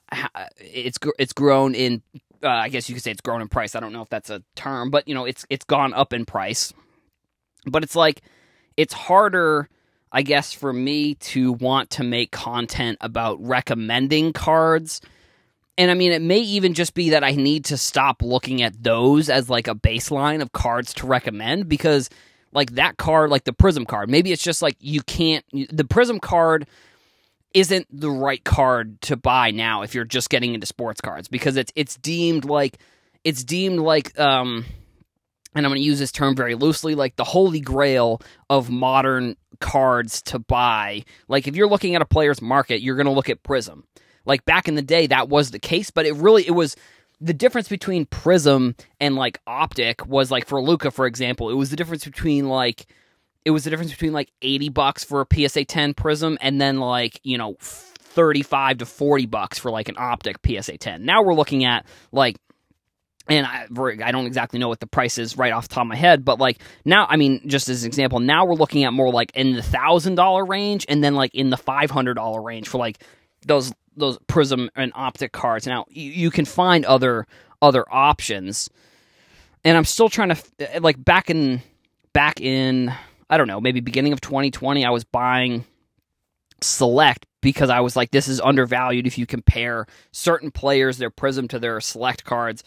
it's 0.58 0.98
it's 1.20 1.34
grown 1.34 1.76
in. 1.76 2.02
Uh, 2.44 2.50
I 2.50 2.70
guess 2.70 2.90
you 2.90 2.96
could 2.96 3.04
say 3.04 3.12
it's 3.12 3.22
grown 3.22 3.42
in 3.42 3.48
price. 3.48 3.76
I 3.76 3.80
don't 3.80 3.94
know 3.94 4.02
if 4.02 4.10
that's 4.10 4.30
a 4.30 4.44
term, 4.56 4.90
but 4.90 5.08
you 5.08 5.14
know, 5.14 5.26
it's 5.26 5.46
it's 5.50 5.66
gone 5.66 5.94
up 5.94 6.14
in 6.14 6.26
price. 6.26 6.74
But 7.66 7.84
it's 7.84 7.96
like 7.96 8.22
it's 8.78 8.94
harder, 8.94 9.70
I 10.12 10.24
guess, 10.24 10.54
for 10.54 10.74
me 10.74 11.16
to 11.16 11.54
want 11.54 11.92
to 11.92 12.04
make 12.04 12.32
content 12.32 12.98
about 13.02 13.42
recommending 13.46 14.34
cards 14.34 15.02
and 15.78 15.90
I 15.90 15.94
mean, 15.94 16.12
it 16.12 16.22
may 16.22 16.40
even 16.40 16.74
just 16.74 16.94
be 16.94 17.12
that 17.12 17.24
I 17.24 17.32
need 17.32 17.66
to 17.66 17.78
stop 17.78 18.22
looking 18.22 18.62
at 18.62 18.84
those 18.84 19.30
as 19.30 19.50
like 19.50 19.68
a 19.68 19.76
baseline 19.76 20.42
of 20.42 20.52
cards 20.52 20.94
to 20.96 21.08
recommend 21.08 21.70
because, 21.70 22.10
like, 22.52 22.72
that 22.76 22.98
card, 22.98 23.30
like 23.30 23.46
the 23.46 23.54
Prism 23.54 23.86
card, 23.86 24.10
maybe 24.10 24.32
it's 24.32 24.44
just 24.44 24.62
like 24.62 24.76
you 24.80 25.02
can't, 25.02 25.46
the 25.72 25.86
Prism 25.86 26.20
card 26.20 26.68
isn't 27.54 27.88
the 27.92 28.10
right 28.10 28.44
card 28.44 29.02
to 29.02 29.16
buy 29.16 29.52
now 29.52 29.82
if 29.82 29.94
you're 29.94 30.06
just 30.06 30.30
getting 30.30 30.54
into 30.54 30.68
sports 30.68 31.02
cards 31.02 31.28
because 31.28 31.58
it's 31.58 31.72
it's 31.76 31.96
deemed 31.98 32.46
like 32.46 32.78
it's 33.24 33.44
deemed 33.44 33.80
like 33.80 34.18
um 34.20 34.66
and 35.54 35.66
I'm 35.66 35.70
going 35.70 35.82
to 35.82 35.86
use 35.86 36.00
this 36.00 36.14
term 36.14 36.36
very 36.36 36.56
loosely 36.56 36.96
like 36.96 37.18
the 37.18 37.24
holy 37.24 37.60
grail 37.60 38.22
of 38.50 38.70
modern 38.70 39.36
cards 39.60 40.22
to 40.24 40.40
buy. 40.40 41.04
Like 41.28 41.48
if 41.48 41.58
you're 41.58 41.68
looking 41.68 41.96
at 41.96 42.02
a 42.02 42.06
player's 42.06 42.42
market 42.42 42.82
you're 42.82 42.96
going 42.96 43.06
to 43.08 43.12
look 43.12 43.30
at 43.30 43.44
prism. 43.44 43.86
Like 44.26 44.46
back 44.46 44.68
in 44.68 44.76
the 44.76 44.82
day, 44.84 45.08
that 45.08 45.30
was 45.30 45.50
the 45.50 45.60
case, 45.60 45.90
but 45.90 46.06
it 46.06 46.14
really 46.16 46.46
it 46.46 46.52
was 46.52 46.76
the 47.20 47.34
difference 47.34 47.68
between 47.68 48.06
Prism 48.06 48.76
and 49.00 49.16
like 49.16 49.40
Optic 49.46 50.06
was 50.06 50.32
like 50.32 50.48
for 50.48 50.62
Luka 50.62 50.92
for 50.92 51.06
example, 51.06 51.50
it 51.50 51.56
was 51.56 51.70
the 51.70 51.76
difference 51.76 52.06
between 52.06 52.50
like 52.50 52.88
it 53.46 53.52
was 53.52 53.64
the 53.64 53.70
difference 53.70 53.92
between 53.92 54.14
like 54.14 54.32
80 54.42 54.70
bucks 54.70 55.04
for 55.04 55.22
a 55.22 55.48
PSA 55.50 55.66
10 55.66 55.94
Prism 55.94 56.38
and 56.42 56.62
then 56.62 56.80
like, 56.80 57.20
you 57.24 57.38
know, 57.38 57.56
35 57.60 58.80
to 58.80 58.86
40 58.86 59.26
bucks 59.28 59.58
for 59.58 59.72
like 59.72 59.90
an 59.90 59.96
Optic 59.98 60.38
PSA 60.46 60.78
10. 60.78 61.06
Now 61.06 61.24
we're 61.24 61.34
looking 61.34 61.64
at 61.66 61.86
like 62.12 62.38
and 63.28 63.46
I, 63.46 63.68
I 64.04 64.12
don't 64.12 64.26
exactly 64.26 64.60
know 64.60 64.68
what 64.68 64.80
the 64.80 64.88
price 64.88 65.18
is 65.18 65.38
right 65.38 65.54
off 65.54 65.68
the 65.68 65.76
top 65.76 65.84
of 65.84 65.88
my 65.88 65.96
head, 65.96 66.26
but 66.26 66.40
like 66.40 66.60
now, 66.86 67.06
I 67.08 67.18
mean, 67.18 67.48
just 67.48 67.70
as 67.70 67.84
an 67.84 67.88
example, 67.88 68.20
now 68.20 68.46
we're 68.46 68.56
looking 68.56 68.84
at 68.84 68.94
more 68.94 69.12
like 69.12 69.32
in 69.36 69.54
the 69.54 69.62
thousand 69.62 70.16
dollar 70.16 70.44
range 70.44 70.86
and 70.90 71.04
then 71.04 71.16
like 71.16 71.34
in 71.34 71.50
the 71.50 71.58
five 71.58 71.92
hundred 71.92 72.16
dollar 72.16 72.42
range 72.42 72.68
for 72.68 72.78
like 72.78 73.04
those 73.46 73.72
those 73.96 74.18
prism 74.28 74.70
and 74.76 74.92
optic 74.96 75.32
cards. 75.32 75.68
Now 75.68 75.86
you, 75.90 76.12
you 76.12 76.32
can 76.32 76.46
find 76.46 76.84
other 76.86 77.28
other 77.62 77.86
options, 77.92 78.70
and 79.64 79.78
I'm 79.78 79.86
still 79.86 80.10
trying 80.10 80.36
to 80.36 80.80
like 80.82 81.02
back 81.02 81.30
in 81.30 81.62
back 82.14 82.42
in 82.42 82.94
I 83.32 83.38
don't 83.38 83.48
know 83.48 83.62
maybe 83.62 83.80
beginning 83.80 84.14
of 84.14 84.22
2020 84.22 84.86
I 84.86 84.90
was 84.92 85.04
buying 85.04 85.66
select 86.62 87.26
because 87.42 87.70
I 87.72 87.80
was 87.80 87.96
like 87.96 88.12
this 88.12 88.28
is 88.28 88.40
undervalued 88.40 89.08
if 89.08 89.18
you 89.18 89.26
compare 89.26 89.88
certain 90.12 90.52
players 90.52 90.98
their 90.98 91.10
prism 91.10 91.48
to 91.48 91.60
their 91.60 91.80
select 91.82 92.24
cards. 92.24 92.64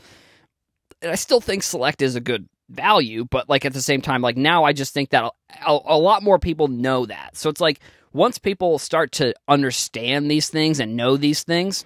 And 1.03 1.13
I 1.13 1.17
still 1.17 1.41
think 1.41 1.63
select 1.63 2.03
is 2.03 2.17
a 2.17 2.21
good 2.21 2.49
value, 2.71 3.27
but 3.27 3.49
like 3.49 3.65
at 3.65 3.75
the 3.75 3.83
same 3.83 4.01
time 4.01 4.23
like 4.23 4.37
now 4.37 4.65
I 4.65 4.73
just 4.73 4.95
think 4.95 5.11
that 5.11 5.31
a, 5.65 5.79
a 5.85 5.99
lot 5.99 6.23
more 6.23 6.39
people 6.39 6.67
know 6.67 7.07
that. 7.07 7.37
So 7.37 7.51
it's 7.51 7.61
like 7.61 7.79
once 8.15 8.39
people 8.39 8.79
start 8.79 9.13
to 9.13 9.35
understand 9.47 10.31
these 10.31 10.49
things 10.49 10.81
and 10.81 10.97
know 10.97 11.17
these 11.17 11.43
things, 11.43 11.85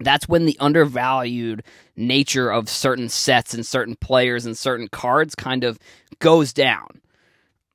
that's 0.00 0.28
when 0.28 0.46
the 0.46 0.56
undervalued 0.58 1.62
nature 1.96 2.50
of 2.50 2.68
certain 2.68 3.08
sets 3.08 3.54
and 3.54 3.66
certain 3.66 3.96
players 3.96 4.46
and 4.46 4.56
certain 4.56 4.88
cards 4.88 5.34
kind 5.34 5.64
of 5.64 5.78
goes 6.18 6.52
down. 6.52 7.00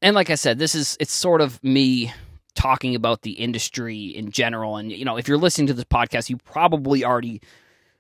And 0.02 0.16
like 0.16 0.30
I 0.30 0.36
said, 0.36 0.60
this 0.60 0.76
is 0.76 0.98
it's 1.00 1.14
sort 1.14 1.42
of 1.42 1.62
me 1.64 2.14
talking 2.56 2.96
about 2.96 3.22
the 3.22 3.32
industry 3.32 4.08
in 4.08 4.32
general 4.32 4.78
and 4.78 4.92
you 4.92 5.06
know, 5.06 5.18
if 5.18 5.28
you're 5.28 5.38
listening 5.38 5.68
to 5.68 5.74
this 5.74 5.86
podcast, 5.86 6.30
you 6.30 6.38
probably 6.38 7.06
already 7.06 7.42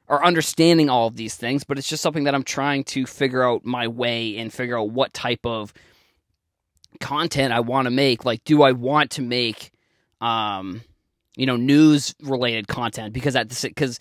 are 0.09 0.23
understanding 0.25 0.89
all 0.89 1.07
of 1.07 1.15
these 1.15 1.35
things, 1.35 1.63
but 1.63 1.77
it's 1.77 1.87
just 1.87 2.01
something 2.01 2.23
that 2.23 2.33
I'm 2.33 2.43
trying 2.43 2.83
to 2.85 3.05
figure 3.05 3.43
out 3.43 3.63
my 3.63 3.87
way 3.87 4.37
and 4.37 4.51
figure 4.51 4.77
out 4.77 4.89
what 4.89 5.13
type 5.13 5.45
of 5.45 5.71
content 6.99 7.53
I 7.53 7.59
want 7.59 7.85
to 7.85 7.91
make. 7.91 8.25
Like, 8.25 8.43
do 8.43 8.63
I 8.63 8.71
want 8.71 9.11
to 9.11 9.21
make, 9.21 9.71
um, 10.19 10.81
you 11.35 11.45
know, 11.45 11.55
news 11.55 12.15
related 12.23 12.67
content? 12.67 13.13
Because 13.13 13.35
at 13.35 13.49
because 13.61 13.99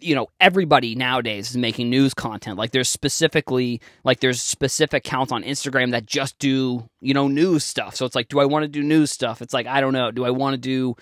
you 0.00 0.14
know 0.14 0.28
everybody 0.40 0.94
nowadays 0.94 1.50
is 1.50 1.56
making 1.56 1.90
news 1.90 2.14
content. 2.14 2.56
Like, 2.58 2.70
there's 2.72 2.88
specifically 2.88 3.80
like 4.04 4.20
there's 4.20 4.40
specific 4.40 5.06
accounts 5.06 5.32
on 5.32 5.42
Instagram 5.42 5.90
that 5.92 6.06
just 6.06 6.38
do 6.38 6.88
you 7.00 7.14
know 7.14 7.28
news 7.28 7.64
stuff. 7.64 7.96
So 7.96 8.06
it's 8.06 8.14
like, 8.14 8.28
do 8.28 8.40
I 8.40 8.44
want 8.44 8.64
to 8.64 8.68
do 8.68 8.82
news 8.82 9.10
stuff? 9.10 9.42
It's 9.42 9.54
like 9.54 9.66
I 9.66 9.80
don't 9.80 9.92
know. 9.92 10.10
Do 10.10 10.24
I 10.24 10.30
want 10.30 10.54
to 10.54 10.58
do 10.58 10.96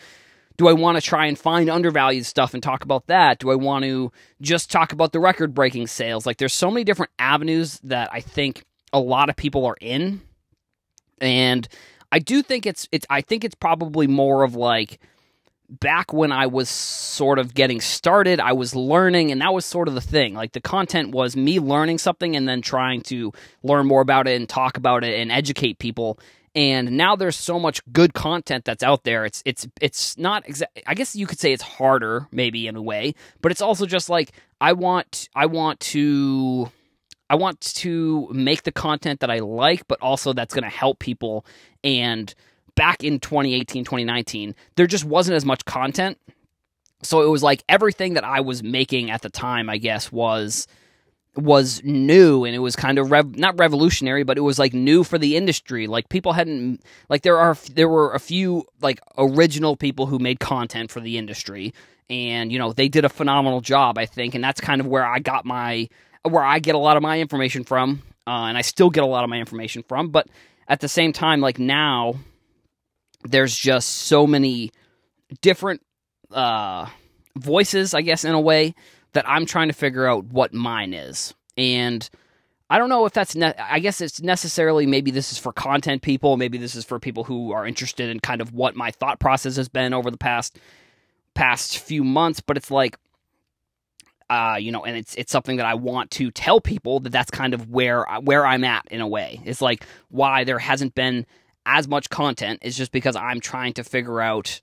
do 0.57 0.69
I 0.69 0.73
want 0.73 0.97
to 0.97 1.03
try 1.03 1.27
and 1.27 1.39
find 1.39 1.71
undervalued 1.71 2.27
stuff 2.27 2.53
and 2.53 2.63
talk 2.63 2.83
about 2.83 3.07
that? 3.07 3.39
Do 3.39 3.51
I 3.51 3.55
want 3.55 3.85
to 3.85 4.11
just 4.41 4.71
talk 4.73 4.93
about 4.93 5.13
the 5.13 5.21
record 5.21 5.55
breaking 5.55 5.87
sales? 5.87 6.27
Like, 6.27 6.39
there's 6.39 6.53
so 6.53 6.69
many 6.69 6.83
different 6.83 7.13
avenues 7.19 7.79
that 7.85 8.09
I 8.13 8.21
think 8.21 8.65
a 8.93 8.99
lot 8.99 9.31
of 9.31 9.37
people 9.37 9.67
are 9.67 9.77
in 9.81 10.21
and 11.21 11.69
I 12.11 12.19
do 12.19 12.43
think 12.43 12.67
it's 12.67 12.89
it's 12.93 13.07
I 13.11 13.21
think 13.21 13.45
it's 13.45 13.55
probably 13.55 14.07
more 14.07 14.43
of 14.43 14.55
like 14.55 15.01
back 15.69 16.13
when 16.13 16.33
I 16.33 16.47
was 16.47 16.69
sort 16.69 17.39
of 17.39 17.55
getting 17.55 17.81
started, 17.81 18.41
I 18.41 18.53
was 18.53 18.75
learning, 18.75 19.31
and 19.31 19.41
that 19.41 19.53
was 19.53 19.65
sort 19.65 19.89
of 19.89 19.95
the 19.95 20.01
thing. 20.01 20.35
Like 20.35 20.53
the 20.53 20.61
content 20.61 21.13
was 21.13 21.37
me 21.37 21.61
learning 21.61 21.99
something 21.99 22.37
and 22.37 22.49
then 22.49 22.63
trying 22.63 23.03
to 23.03 23.33
learn 23.63 23.87
more 23.87 24.01
about 24.01 24.27
it 24.27 24.37
and 24.37 24.49
talk 24.49 24.77
about 24.77 25.05
it 25.05 25.19
and 25.19 25.31
educate 25.31 25.79
people. 25.79 26.19
And 26.55 26.93
now 26.97 27.15
there's 27.15 27.37
so 27.37 27.61
much 27.61 27.81
good 27.93 28.15
content 28.15 28.65
that's 28.65 28.83
out 28.83 29.05
there. 29.05 29.25
It's 29.25 29.43
it's 29.45 29.69
it's 29.81 30.17
not 30.19 30.49
exact. 30.49 30.81
I 30.87 30.95
guess 30.95 31.15
you 31.15 31.27
could 31.27 31.39
say 31.39 31.53
it's 31.53 31.63
harder, 31.63 32.27
maybe 32.33 32.67
in 32.67 32.75
a 32.75 32.83
way, 32.83 33.15
but 33.43 33.53
it's 33.53 33.61
also 33.61 33.87
just 33.87 34.09
like 34.09 34.33
I 34.61 34.73
want 34.73 35.29
I 35.35 35.47
want 35.47 35.79
to 35.81 36.71
I 37.31 37.37
want 37.37 37.61
to 37.61 38.29
make 38.33 38.63
the 38.63 38.73
content 38.73 39.21
that 39.21 39.31
I 39.31 39.41
like, 39.41 39.87
but 39.87 40.01
also 40.01 40.33
that's 40.33 40.55
going 40.55 40.65
to 40.65 40.77
help 40.77 40.99
people. 40.99 41.45
And 41.85 42.35
back 42.79 43.05
in 43.05 43.21
2018, 43.21 43.85
2019, 43.85 44.55
there 44.77 44.87
just 44.87 45.05
wasn't 45.05 45.37
as 45.37 45.45
much 45.45 45.65
content. 45.65 46.19
So 47.03 47.23
it 47.23 47.29
was 47.29 47.43
like 47.43 47.63
everything 47.69 48.15
that 48.15 48.25
I 48.25 48.41
was 48.41 48.63
making 48.63 49.11
at 49.11 49.23
the 49.23 49.31
time, 49.31 49.69
I 49.69 49.77
guess, 49.77 50.11
was 50.11 50.67
was 51.37 51.81
new 51.85 52.45
and 52.45 52.53
it 52.53 52.59
was 52.59 52.75
kind 52.75 52.99
of 52.99 53.13
rev- 53.13 53.37
not 53.37 53.57
revolutionary 53.61 54.25
but 54.25 54.37
it 54.37 54.41
was 54.41 54.59
like 54.59 54.75
new 54.75 55.05
for 55.05 55.19
the 55.19 55.37
industry 55.37 55.87
like 55.87 56.09
people 56.09 56.33
hadn't 56.33 56.83
like 57.09 57.23
there 57.23 57.39
are 57.39 57.57
there 57.75 57.89
were 57.89 58.13
a 58.13 58.19
few 58.19 58.65
like 58.81 58.99
original 59.19 59.77
people 59.77 60.07
who 60.07 60.19
made 60.19 60.41
content 60.41 60.91
for 60.91 60.99
the 60.99 61.17
industry 61.17 61.73
and 62.11 62.51
you 62.51 62.59
know 62.59 62.73
they 62.73 62.89
did 62.89 63.05
a 63.05 63.09
phenomenal 63.09 63.61
job 63.61 63.99
i 63.99 64.05
think 64.05 64.35
and 64.35 64.43
that's 64.43 64.61
kind 64.61 64.81
of 64.81 64.89
where 64.89 65.07
i 65.07 65.21
got 65.21 65.45
my 65.45 65.89
where 66.23 66.45
I 66.45 66.59
get 66.59 66.75
a 66.75 66.79
lot 66.79 66.97
of 66.97 67.03
my 67.03 67.21
information 67.21 67.65
from, 67.65 68.03
uh, 68.27 68.47
and 68.47 68.57
I 68.57 68.63
still 68.63 68.91
get 68.91 69.03
a 69.03 69.07
lot 69.07 69.25
of 69.25 69.31
my 69.31 69.39
information 69.39 69.83
from. 69.83 70.11
But 70.11 70.29
at 70.69 70.81
the 70.81 70.89
same 70.89 71.13
time, 71.13 71.41
like 71.41 71.59
now, 71.59 72.15
there's 73.31 73.57
just 73.57 73.89
so 73.89 74.27
many 74.27 74.71
different 75.41 75.83
uh, 76.31 76.87
voices, 77.37 77.95
I 77.95 78.03
guess, 78.03 78.25
in 78.25 78.33
a 78.33 78.41
way 78.41 78.75
that 79.13 79.29
I'm 79.29 79.47
trying 79.47 79.69
to 79.69 79.75
figure 79.75 80.07
out 80.07 80.25
what 80.27 80.53
mine 80.53 80.95
is. 80.95 81.35
And 81.57 82.09
I 82.71 82.79
don't 82.79 82.89
know 82.89 83.07
if 83.07 83.13
that's, 83.13 83.35
ne- 83.35 83.55
I 83.59 83.79
guess 83.79 84.01
it's 84.01 84.21
necessarily 84.21 84.87
maybe 84.87 85.11
this 85.11 85.33
is 85.33 85.39
for 85.39 85.53
content 85.53 86.03
people, 86.03 86.37
maybe 86.37 86.59
this 86.59 86.75
is 86.75 86.85
for 86.85 86.99
people 86.99 87.25
who 87.25 87.53
are 87.53 87.67
interested 87.67 88.11
in 88.11 88.21
kind 88.21 88.41
of 88.41 88.53
what 88.53 88.77
my 88.77 88.91
thought 88.91 89.19
process 89.19 89.57
has 89.57 89.69
been 89.69 89.95
over 89.95 90.11
the 90.11 90.19
past 90.19 90.59
past 91.35 91.79
few 91.79 92.03
months, 92.03 92.41
but 92.41 92.57
it's 92.57 92.71
like 92.71 92.99
uh, 94.31 94.59
you 94.61 94.71
know, 94.73 94.85
and 94.85 94.97
it's 94.97 95.15
it's 95.15 95.33
something 95.33 95.57
that 95.57 95.65
I 95.65 95.75
want 95.75 96.11
to 96.13 96.31
tell 96.31 96.61
people 96.61 97.01
that 97.01 97.11
that's 97.11 97.31
kind 97.31 97.55
of 97.55 97.71
where 97.71 98.05
where 98.23 98.45
I'm 98.45 98.65
at 98.65 98.87
in 98.91 99.01
a 99.01 99.09
way. 99.09 99.41
It's 99.45 99.63
like 99.63 99.87
why 100.11 100.45
there 100.45 100.59
hasn't 100.59 100.95
been 100.95 101.25
as 101.69 101.87
much 101.87 102.09
content 102.09 102.61
is 102.63 102.77
just 102.77 102.91
because 102.91 103.15
I'm 103.15 103.41
trying 103.41 103.75
to 103.75 103.85
figure 103.85 104.21
out 104.21 104.61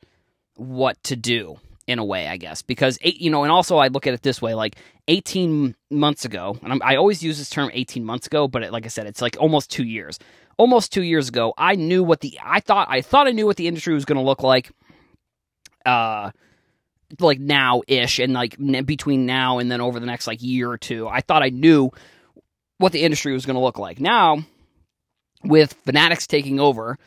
what 0.55 1.01
to 1.03 1.15
do 1.15 1.57
in 1.88 2.00
a 2.00 2.05
way, 2.05 2.27
I 2.27 2.38
guess. 2.38 2.63
Because 2.63 2.97
you 3.03 3.29
know, 3.29 3.43
and 3.43 3.51
also 3.51 3.77
I 3.77 3.88
look 3.88 4.07
at 4.07 4.13
it 4.13 4.24
this 4.24 4.41
way: 4.41 4.55
like 4.55 4.75
18 5.07 5.75
months 5.91 6.25
ago, 6.25 6.57
and 6.63 6.74
I'm, 6.74 6.81
i 6.83 6.95
always 6.95 7.24
use 7.24 7.38
this 7.38 7.50
term 7.50 7.69
18 7.71 8.03
months 8.03 8.27
ago, 8.27 8.47
but 8.47 8.63
it, 8.63 8.71
like 8.71 8.85
I 8.85 8.89
said, 8.89 9.05
it's 9.07 9.21
like 9.21 9.38
almost 9.39 9.71
two 9.71 9.85
years. 9.85 10.19
Almost 10.57 10.93
two 10.93 11.03
years 11.03 11.29
ago, 11.29 11.53
I 11.57 11.75
knew 11.75 12.03
what 12.03 12.21
the 12.21 12.39
I 12.43 12.59
thought 12.59 12.88
I 12.89 13.01
thought 13.01 13.27
I 13.27 13.31
knew 13.31 13.45
what 13.45 13.57
the 13.57 13.67
industry 13.67 13.93
was 13.93 14.05
going 14.05 14.17
to 14.17 14.24
look 14.24 14.41
like. 14.41 14.71
Uh, 15.85 16.31
like 17.19 17.39
now 17.39 17.83
ish 17.88 18.17
and 18.17 18.33
like 18.33 18.57
between 18.85 19.27
now 19.27 19.59
and 19.59 19.71
then 19.71 19.79
over 19.79 20.00
the 20.00 20.07
next 20.07 20.25
like 20.25 20.41
year 20.41 20.69
or 20.69 20.77
two 20.77 21.07
i 21.07 21.21
thought 21.21 21.43
i 21.43 21.50
knew 21.50 21.91
what 22.79 22.91
the 22.91 23.03
industry 23.03 23.31
was 23.31 23.45
going 23.45 23.53
to 23.53 23.62
look 23.62 23.77
like 23.77 24.00
now 24.00 24.43
with 25.47 25.73
fanatics 25.85 26.27
taking 26.27 26.59
over 26.59 26.97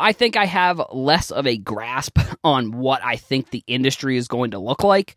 I 0.00 0.12
think 0.12 0.36
I 0.36 0.46
have 0.46 0.82
less 0.92 1.30
of 1.30 1.46
a 1.46 1.56
grasp 1.56 2.18
on 2.44 2.72
what 2.72 3.02
I 3.04 3.16
think 3.16 3.50
the 3.50 3.62
industry 3.66 4.16
is 4.16 4.28
going 4.28 4.52
to 4.52 4.58
look 4.58 4.82
like. 4.82 5.16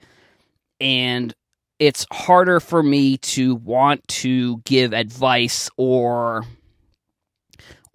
And 0.79 1.33
it's 1.79 2.05
harder 2.11 2.59
for 2.59 2.81
me 2.81 3.17
to 3.17 3.55
want 3.55 4.07
to 4.07 4.57
give 4.59 4.93
advice 4.93 5.69
or 5.77 6.45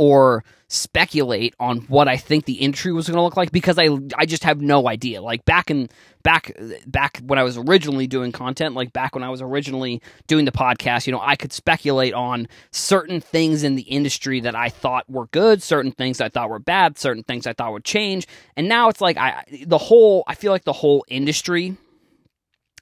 or 0.02 0.42
speculate 0.66 1.54
on 1.60 1.76
what 1.82 2.08
I 2.08 2.16
think 2.16 2.44
the 2.44 2.54
industry 2.54 2.92
was 2.92 3.06
going 3.06 3.18
to 3.18 3.22
look 3.22 3.36
like 3.36 3.52
because 3.52 3.78
I 3.78 3.88
I 4.16 4.26
just 4.26 4.42
have 4.42 4.60
no 4.60 4.88
idea. 4.88 5.22
Like 5.22 5.44
back 5.44 5.70
in 5.70 5.88
back 6.24 6.50
back 6.88 7.20
when 7.24 7.38
I 7.38 7.44
was 7.44 7.56
originally 7.56 8.08
doing 8.08 8.32
content, 8.32 8.74
like 8.74 8.92
back 8.92 9.14
when 9.14 9.22
I 9.22 9.28
was 9.28 9.40
originally 9.40 10.02
doing 10.26 10.44
the 10.44 10.50
podcast, 10.50 11.06
you 11.06 11.12
know, 11.12 11.20
I 11.22 11.36
could 11.36 11.52
speculate 11.52 12.14
on 12.14 12.48
certain 12.72 13.20
things 13.20 13.62
in 13.62 13.76
the 13.76 13.82
industry 13.82 14.40
that 14.40 14.56
I 14.56 14.70
thought 14.70 15.08
were 15.08 15.26
good, 15.26 15.62
certain 15.62 15.92
things 15.92 16.20
I 16.20 16.28
thought 16.28 16.50
were 16.50 16.58
bad, 16.58 16.98
certain 16.98 17.22
things 17.22 17.46
I 17.46 17.52
thought 17.52 17.72
would 17.72 17.84
change. 17.84 18.26
And 18.56 18.68
now 18.68 18.88
it's 18.88 19.00
like 19.00 19.16
I 19.16 19.44
the 19.64 19.78
whole 19.78 20.24
I 20.26 20.34
feel 20.34 20.50
like 20.50 20.64
the 20.64 20.72
whole 20.72 21.04
industry 21.06 21.76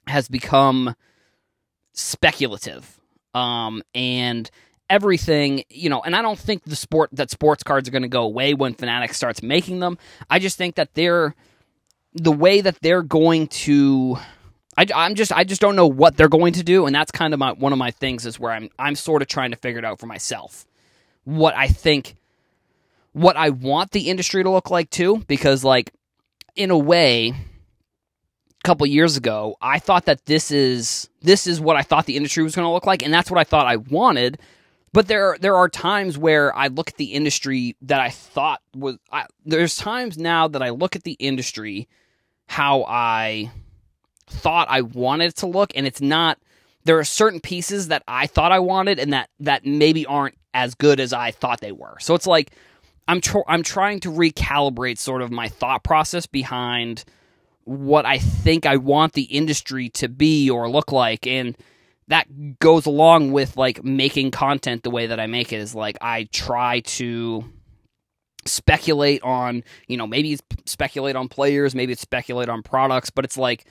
has 0.07 0.27
become 0.27 0.95
speculative. 1.93 2.99
Um 3.35 3.83
and 3.93 4.49
everything, 4.91 5.63
you 5.69 5.89
know, 5.89 6.01
and 6.01 6.15
I 6.15 6.21
don't 6.21 6.37
think 6.37 6.65
the 6.65 6.75
sport 6.75 7.09
that 7.13 7.31
sports 7.31 7.63
cards 7.63 7.87
are 7.87 7.91
going 7.91 8.01
to 8.03 8.09
go 8.09 8.23
away 8.23 8.53
when 8.53 8.73
Fanatics 8.73 9.15
starts 9.15 9.41
making 9.41 9.79
them. 9.79 9.97
I 10.29 10.37
just 10.37 10.57
think 10.57 10.75
that 10.75 10.93
they're 10.93 11.33
the 12.13 12.31
way 12.31 12.59
that 12.61 12.79
they're 12.81 13.01
going 13.01 13.47
to. 13.47 14.17
I, 14.77 14.85
am 14.93 15.15
just 15.15 15.31
I 15.31 15.45
just 15.45 15.61
don't 15.61 15.77
know 15.77 15.87
what 15.87 16.17
they're 16.17 16.29
going 16.29 16.53
to 16.53 16.63
do, 16.63 16.85
and 16.85 16.93
that's 16.93 17.09
kind 17.09 17.33
of 17.33 17.39
my 17.39 17.53
one 17.53 17.71
of 17.71 17.79
my 17.79 17.91
things 17.91 18.25
is 18.25 18.37
where 18.39 18.51
I'm 18.51 18.69
I'm 18.77 18.95
sort 18.95 19.21
of 19.21 19.29
trying 19.29 19.51
to 19.51 19.57
figure 19.57 19.79
it 19.79 19.85
out 19.85 19.99
for 19.99 20.07
myself. 20.07 20.65
What 21.23 21.55
I 21.55 21.67
think, 21.67 22.17
what 23.13 23.37
I 23.37 23.49
want 23.49 23.91
the 23.91 24.09
industry 24.09 24.43
to 24.43 24.49
look 24.49 24.69
like 24.69 24.89
too, 24.89 25.23
because 25.27 25.63
like 25.63 25.93
in 26.55 26.69
a 26.69 26.77
way, 26.77 27.29
a 27.29 28.63
couple 28.63 28.85
years 28.87 29.15
ago, 29.15 29.55
I 29.61 29.79
thought 29.79 30.05
that 30.05 30.25
this 30.25 30.51
is 30.51 31.09
this 31.21 31.47
is 31.47 31.61
what 31.61 31.77
I 31.77 31.81
thought 31.81 32.05
the 32.05 32.17
industry 32.17 32.43
was 32.43 32.55
going 32.55 32.65
to 32.65 32.71
look 32.71 32.85
like, 32.85 33.03
and 33.03 33.13
that's 33.13 33.31
what 33.31 33.39
I 33.39 33.45
thought 33.45 33.67
I 33.67 33.77
wanted. 33.77 34.37
But 34.93 35.07
there, 35.07 35.37
there 35.39 35.55
are 35.55 35.69
times 35.69 36.17
where 36.17 36.55
I 36.55 36.67
look 36.67 36.89
at 36.89 36.97
the 36.97 37.13
industry 37.13 37.77
that 37.81 38.01
I 38.01 38.09
thought 38.09 38.61
was. 38.75 38.97
I, 39.11 39.25
there's 39.45 39.77
times 39.77 40.17
now 40.17 40.47
that 40.49 40.61
I 40.61 40.69
look 40.69 40.95
at 40.95 41.03
the 41.03 41.13
industry 41.13 41.87
how 42.47 42.83
I 42.83 43.51
thought 44.27 44.67
I 44.69 44.81
wanted 44.81 45.29
it 45.29 45.37
to 45.37 45.47
look, 45.47 45.71
and 45.75 45.87
it's 45.87 46.01
not. 46.01 46.39
There 46.83 46.99
are 46.99 47.03
certain 47.03 47.39
pieces 47.39 47.87
that 47.89 48.03
I 48.07 48.27
thought 48.27 48.51
I 48.51 48.59
wanted, 48.59 48.99
and 48.99 49.13
that 49.13 49.29
that 49.39 49.65
maybe 49.65 50.05
aren't 50.05 50.37
as 50.53 50.75
good 50.75 50.99
as 50.99 51.13
I 51.13 51.31
thought 51.31 51.61
they 51.61 51.71
were. 51.71 51.95
So 51.99 52.13
it's 52.13 52.27
like 52.27 52.51
I'm 53.07 53.21
tr- 53.21 53.47
I'm 53.47 53.63
trying 53.63 54.01
to 54.01 54.11
recalibrate 54.11 54.97
sort 54.97 55.21
of 55.21 55.31
my 55.31 55.47
thought 55.47 55.83
process 55.83 56.25
behind 56.25 57.05
what 57.63 58.05
I 58.05 58.17
think 58.17 58.65
I 58.65 58.77
want 58.77 59.13
the 59.13 59.23
industry 59.23 59.89
to 59.89 60.09
be 60.09 60.49
or 60.49 60.69
look 60.69 60.91
like, 60.91 61.25
and 61.27 61.55
that 62.11 62.59
goes 62.59 62.85
along 62.85 63.31
with 63.31 63.55
like 63.55 63.85
making 63.85 64.31
content 64.31 64.83
the 64.83 64.89
way 64.89 65.07
that 65.07 65.17
I 65.17 65.27
make 65.27 65.53
it 65.53 65.61
is 65.61 65.73
like 65.73 65.97
I 66.01 66.27
try 66.33 66.81
to 66.81 67.45
speculate 68.45 69.23
on, 69.23 69.63
you 69.87 69.95
know, 69.95 70.05
maybe 70.05 70.33
it's 70.33 70.41
speculate 70.65 71.15
on 71.15 71.29
players, 71.29 71.73
maybe 71.73 71.93
it's 71.93 72.01
speculate 72.01 72.49
on 72.49 72.63
products, 72.63 73.11
but 73.11 73.23
it's 73.23 73.37
like 73.37 73.65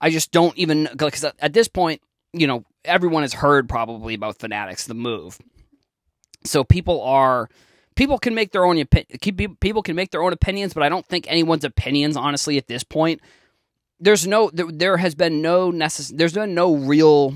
I 0.00 0.10
just 0.10 0.30
don't 0.30 0.56
even 0.56 0.88
because 0.92 1.24
at 1.24 1.52
this 1.52 1.66
point, 1.66 2.00
you 2.32 2.46
know, 2.46 2.64
everyone 2.84 3.24
has 3.24 3.34
heard 3.34 3.68
probably 3.68 4.14
about 4.14 4.38
Fanatics, 4.38 4.86
the 4.86 4.94
move. 4.94 5.38
So 6.44 6.62
people 6.62 7.02
are 7.02 7.48
people 7.96 8.16
can 8.16 8.32
make 8.32 8.52
their 8.52 8.64
own 8.64 8.80
people 9.60 9.82
can 9.82 9.96
make 9.96 10.12
their 10.12 10.22
own 10.22 10.32
opinions, 10.32 10.72
but 10.72 10.84
I 10.84 10.88
don't 10.88 11.06
think 11.06 11.26
anyone's 11.28 11.64
opinions 11.64 12.16
honestly 12.16 12.58
at 12.58 12.68
this 12.68 12.84
point 12.84 13.20
there's 13.98 14.24
no 14.24 14.50
there, 14.52 14.98
has 14.98 15.16
been 15.16 15.42
no 15.42 15.72
necess- 15.72 16.16
there's 16.16 16.32
been 16.32 16.54
no 16.54 16.76
real 16.76 17.34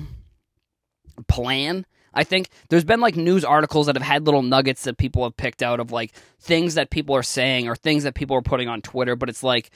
plan. 1.27 1.85
I 2.13 2.23
think 2.23 2.49
there's 2.69 2.83
been 2.83 2.99
like 2.99 3.15
news 3.15 3.45
articles 3.45 3.85
that 3.85 3.95
have 3.95 4.03
had 4.03 4.25
little 4.25 4.41
nuggets 4.41 4.83
that 4.83 4.97
people 4.97 5.23
have 5.23 5.37
picked 5.37 5.61
out 5.61 5.79
of 5.79 5.91
like 5.91 6.13
things 6.39 6.75
that 6.75 6.89
people 6.89 7.15
are 7.15 7.23
saying 7.23 7.67
or 7.67 7.75
things 7.75 8.03
that 8.03 8.15
people 8.15 8.35
are 8.35 8.41
putting 8.41 8.67
on 8.67 8.81
Twitter, 8.81 9.15
but 9.15 9.29
it's 9.29 9.43
like 9.43 9.71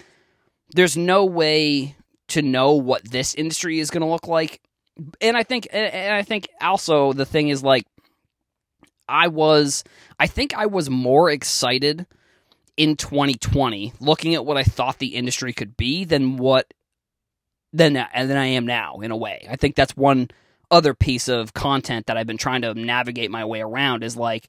there's 0.74 0.98
no 0.98 1.26
way 1.26 1.96
to 2.30 2.42
know 2.42 2.74
what 2.74 3.04
this 3.04 3.36
industry 3.36 3.80
is 3.80 3.92
going 3.92 4.02
to 4.02 4.08
look 4.08 4.28
like. 4.28 4.62
And 5.20 5.38
I 5.38 5.44
think 5.44 5.68
and 5.72 6.16
I 6.16 6.24
think 6.24 6.48
also 6.60 7.14
the 7.14 7.26
thing 7.26 7.50
is 7.50 7.64
like 7.64 7.86
I 9.08 9.28
was 9.28 9.84
I 10.20 10.28
think 10.28 10.56
I 10.56 10.66
was 10.66 10.90
more 10.90 11.30
excited 11.30 12.06
in 12.78 12.96
2020 12.96 13.94
looking 14.00 14.34
at 14.34 14.46
what 14.46 14.58
I 14.58 14.64
thought 14.64 14.98
the 14.98 15.16
industry 15.16 15.54
could 15.54 15.76
be 15.78 16.06
than 16.06 16.38
what 16.38 16.74
than 17.74 17.94
than 17.94 18.38
I 18.38 18.46
am 18.48 18.66
now 18.66 19.00
in 19.02 19.12
a 19.12 19.18
way. 19.18 19.48
I 19.50 19.56
think 19.56 19.76
that's 19.76 19.96
one 19.96 20.30
other 20.72 20.94
piece 20.94 21.28
of 21.28 21.54
content 21.54 22.08
that 22.08 22.18
I've 22.18 22.28
been 22.28 22.38
trying 22.38 22.62
to 22.62 22.74
navigate 22.74 23.30
my 23.30 23.46
way 23.46 23.62
around 23.62 24.04
is 24.04 24.16
like 24.16 24.48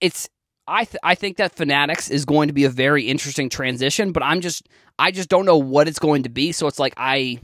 it's 0.00 0.28
I 0.68 0.84
th- 0.84 1.00
I 1.02 1.14
think 1.14 1.36
that 1.36 1.54
Fanatics 1.54 2.10
is 2.10 2.24
going 2.24 2.48
to 2.48 2.52
be 2.54 2.64
a 2.64 2.70
very 2.70 3.04
interesting 3.04 3.48
transition, 3.48 4.12
but 4.12 4.22
I'm 4.22 4.40
just 4.40 4.68
I 4.98 5.10
just 5.12 5.28
don't 5.28 5.46
know 5.46 5.56
what 5.56 5.88
it's 5.88 6.00
going 6.00 6.24
to 6.24 6.28
be. 6.28 6.52
So 6.52 6.66
it's 6.66 6.78
like 6.78 6.94
I 6.96 7.38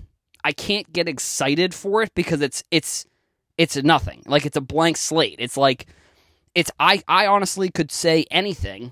I 0.45 0.53
can't 0.53 0.93
get 0.93 1.09
excited 1.09 1.73
for 1.73 2.03
it 2.03 2.13
because 2.15 2.41
it's 2.41 2.65
it's 2.71 3.07
it's 3.57 3.77
nothing. 3.77 4.23
Like 4.27 4.45
it's 4.45 4.57
a 4.57 4.61
blank 4.63 4.97
slate. 4.97 5.37
It's 5.39 5.57
like 5.57 5.87
it's 6.55 6.71
I 6.81 7.03
I 7.07 7.27
honestly 7.27 7.71
could 7.71 7.93
say 7.93 8.27
anything 8.31 8.91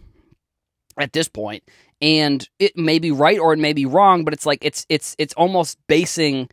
at 0.96 1.12
this 1.12 1.28
point 1.28 1.64
and 2.00 2.48
it 2.58 2.76
may 2.76 2.98
be 2.98 3.10
right 3.10 3.38
or 3.38 3.52
it 3.52 3.58
may 3.58 3.72
be 3.72 3.86
wrong, 3.86 4.24
but 4.24 4.32
it's 4.32 4.46
like 4.46 4.64
it's 4.64 4.86
it's 4.88 5.16
it's 5.18 5.34
almost 5.34 5.78
basing 5.88 6.48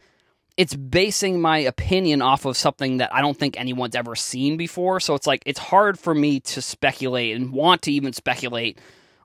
it's 0.57 0.75
basing 0.75 1.39
my 1.39 1.59
opinion 1.59 2.23
off 2.23 2.45
of 2.45 2.57
something 2.57 2.97
that 2.97 3.13
I 3.13 3.21
don't 3.21 3.37
think 3.37 3.59
anyone's 3.59 3.95
ever 3.95 4.15
seen 4.15 4.57
before. 4.57 4.99
So 4.99 5.13
it's 5.13 5.27
like 5.27 5.43
it's 5.45 5.59
hard 5.59 5.99
for 5.99 6.13
me 6.13 6.39
to 6.41 6.61
speculate 6.61 7.35
and 7.35 7.53
want 7.53 7.83
to 7.83 7.91
even 7.91 8.11
speculate 8.11 8.79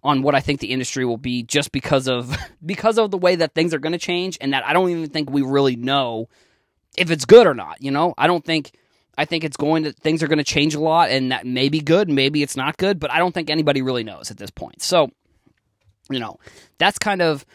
on 0.04 0.22
what 0.22 0.34
I 0.34 0.40
think 0.40 0.60
the 0.60 0.72
industry 0.72 1.04
will 1.04 1.16
be 1.16 1.42
just 1.42 1.72
because 1.72 2.06
of 2.06 2.36
because 2.64 2.98
of 2.98 3.10
the 3.10 3.18
way 3.18 3.36
that 3.36 3.54
things 3.54 3.72
are 3.72 3.78
going 3.78 3.92
to 3.92 3.98
change 3.98 4.36
and 4.40 4.52
that 4.52 4.64
I 4.66 4.74
don't 4.74 4.90
even 4.90 5.08
think 5.08 5.30
we 5.30 5.40
really 5.40 5.74
know 5.76 6.28
if 6.98 7.10
it's 7.10 7.24
good 7.24 7.46
or 7.46 7.54
not, 7.54 7.82
you 7.82 7.90
know? 7.90 8.12
I 8.18 8.26
don't 8.26 8.44
think 8.44 8.72
I 9.16 9.24
think 9.24 9.42
it's 9.42 9.56
going 9.56 9.84
to 9.84 9.92
things 9.92 10.22
are 10.22 10.28
going 10.28 10.38
to 10.38 10.44
change 10.44 10.74
a 10.74 10.80
lot 10.80 11.10
and 11.10 11.32
that 11.32 11.46
may 11.46 11.70
be 11.70 11.80
good, 11.80 12.10
maybe 12.10 12.42
it's 12.42 12.58
not 12.58 12.76
good, 12.76 13.00
but 13.00 13.10
I 13.10 13.18
don't 13.18 13.32
think 13.32 13.48
anybody 13.48 13.80
really 13.80 14.04
knows 14.04 14.30
at 14.30 14.36
this 14.36 14.50
point. 14.50 14.82
So, 14.82 15.10
you 16.10 16.20
know, 16.20 16.38
that's 16.76 16.98
kind 16.98 17.22
of 17.22 17.46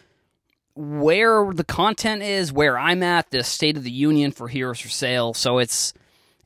where 0.78 1.52
the 1.52 1.64
content 1.64 2.22
is, 2.22 2.52
where 2.52 2.78
I'm 2.78 3.02
at, 3.02 3.30
the 3.30 3.42
state 3.42 3.76
of 3.76 3.82
the 3.82 3.90
union 3.90 4.30
for 4.30 4.46
Heroes 4.46 4.78
for 4.78 4.88
Sale. 4.88 5.34
So 5.34 5.58
it's 5.58 5.92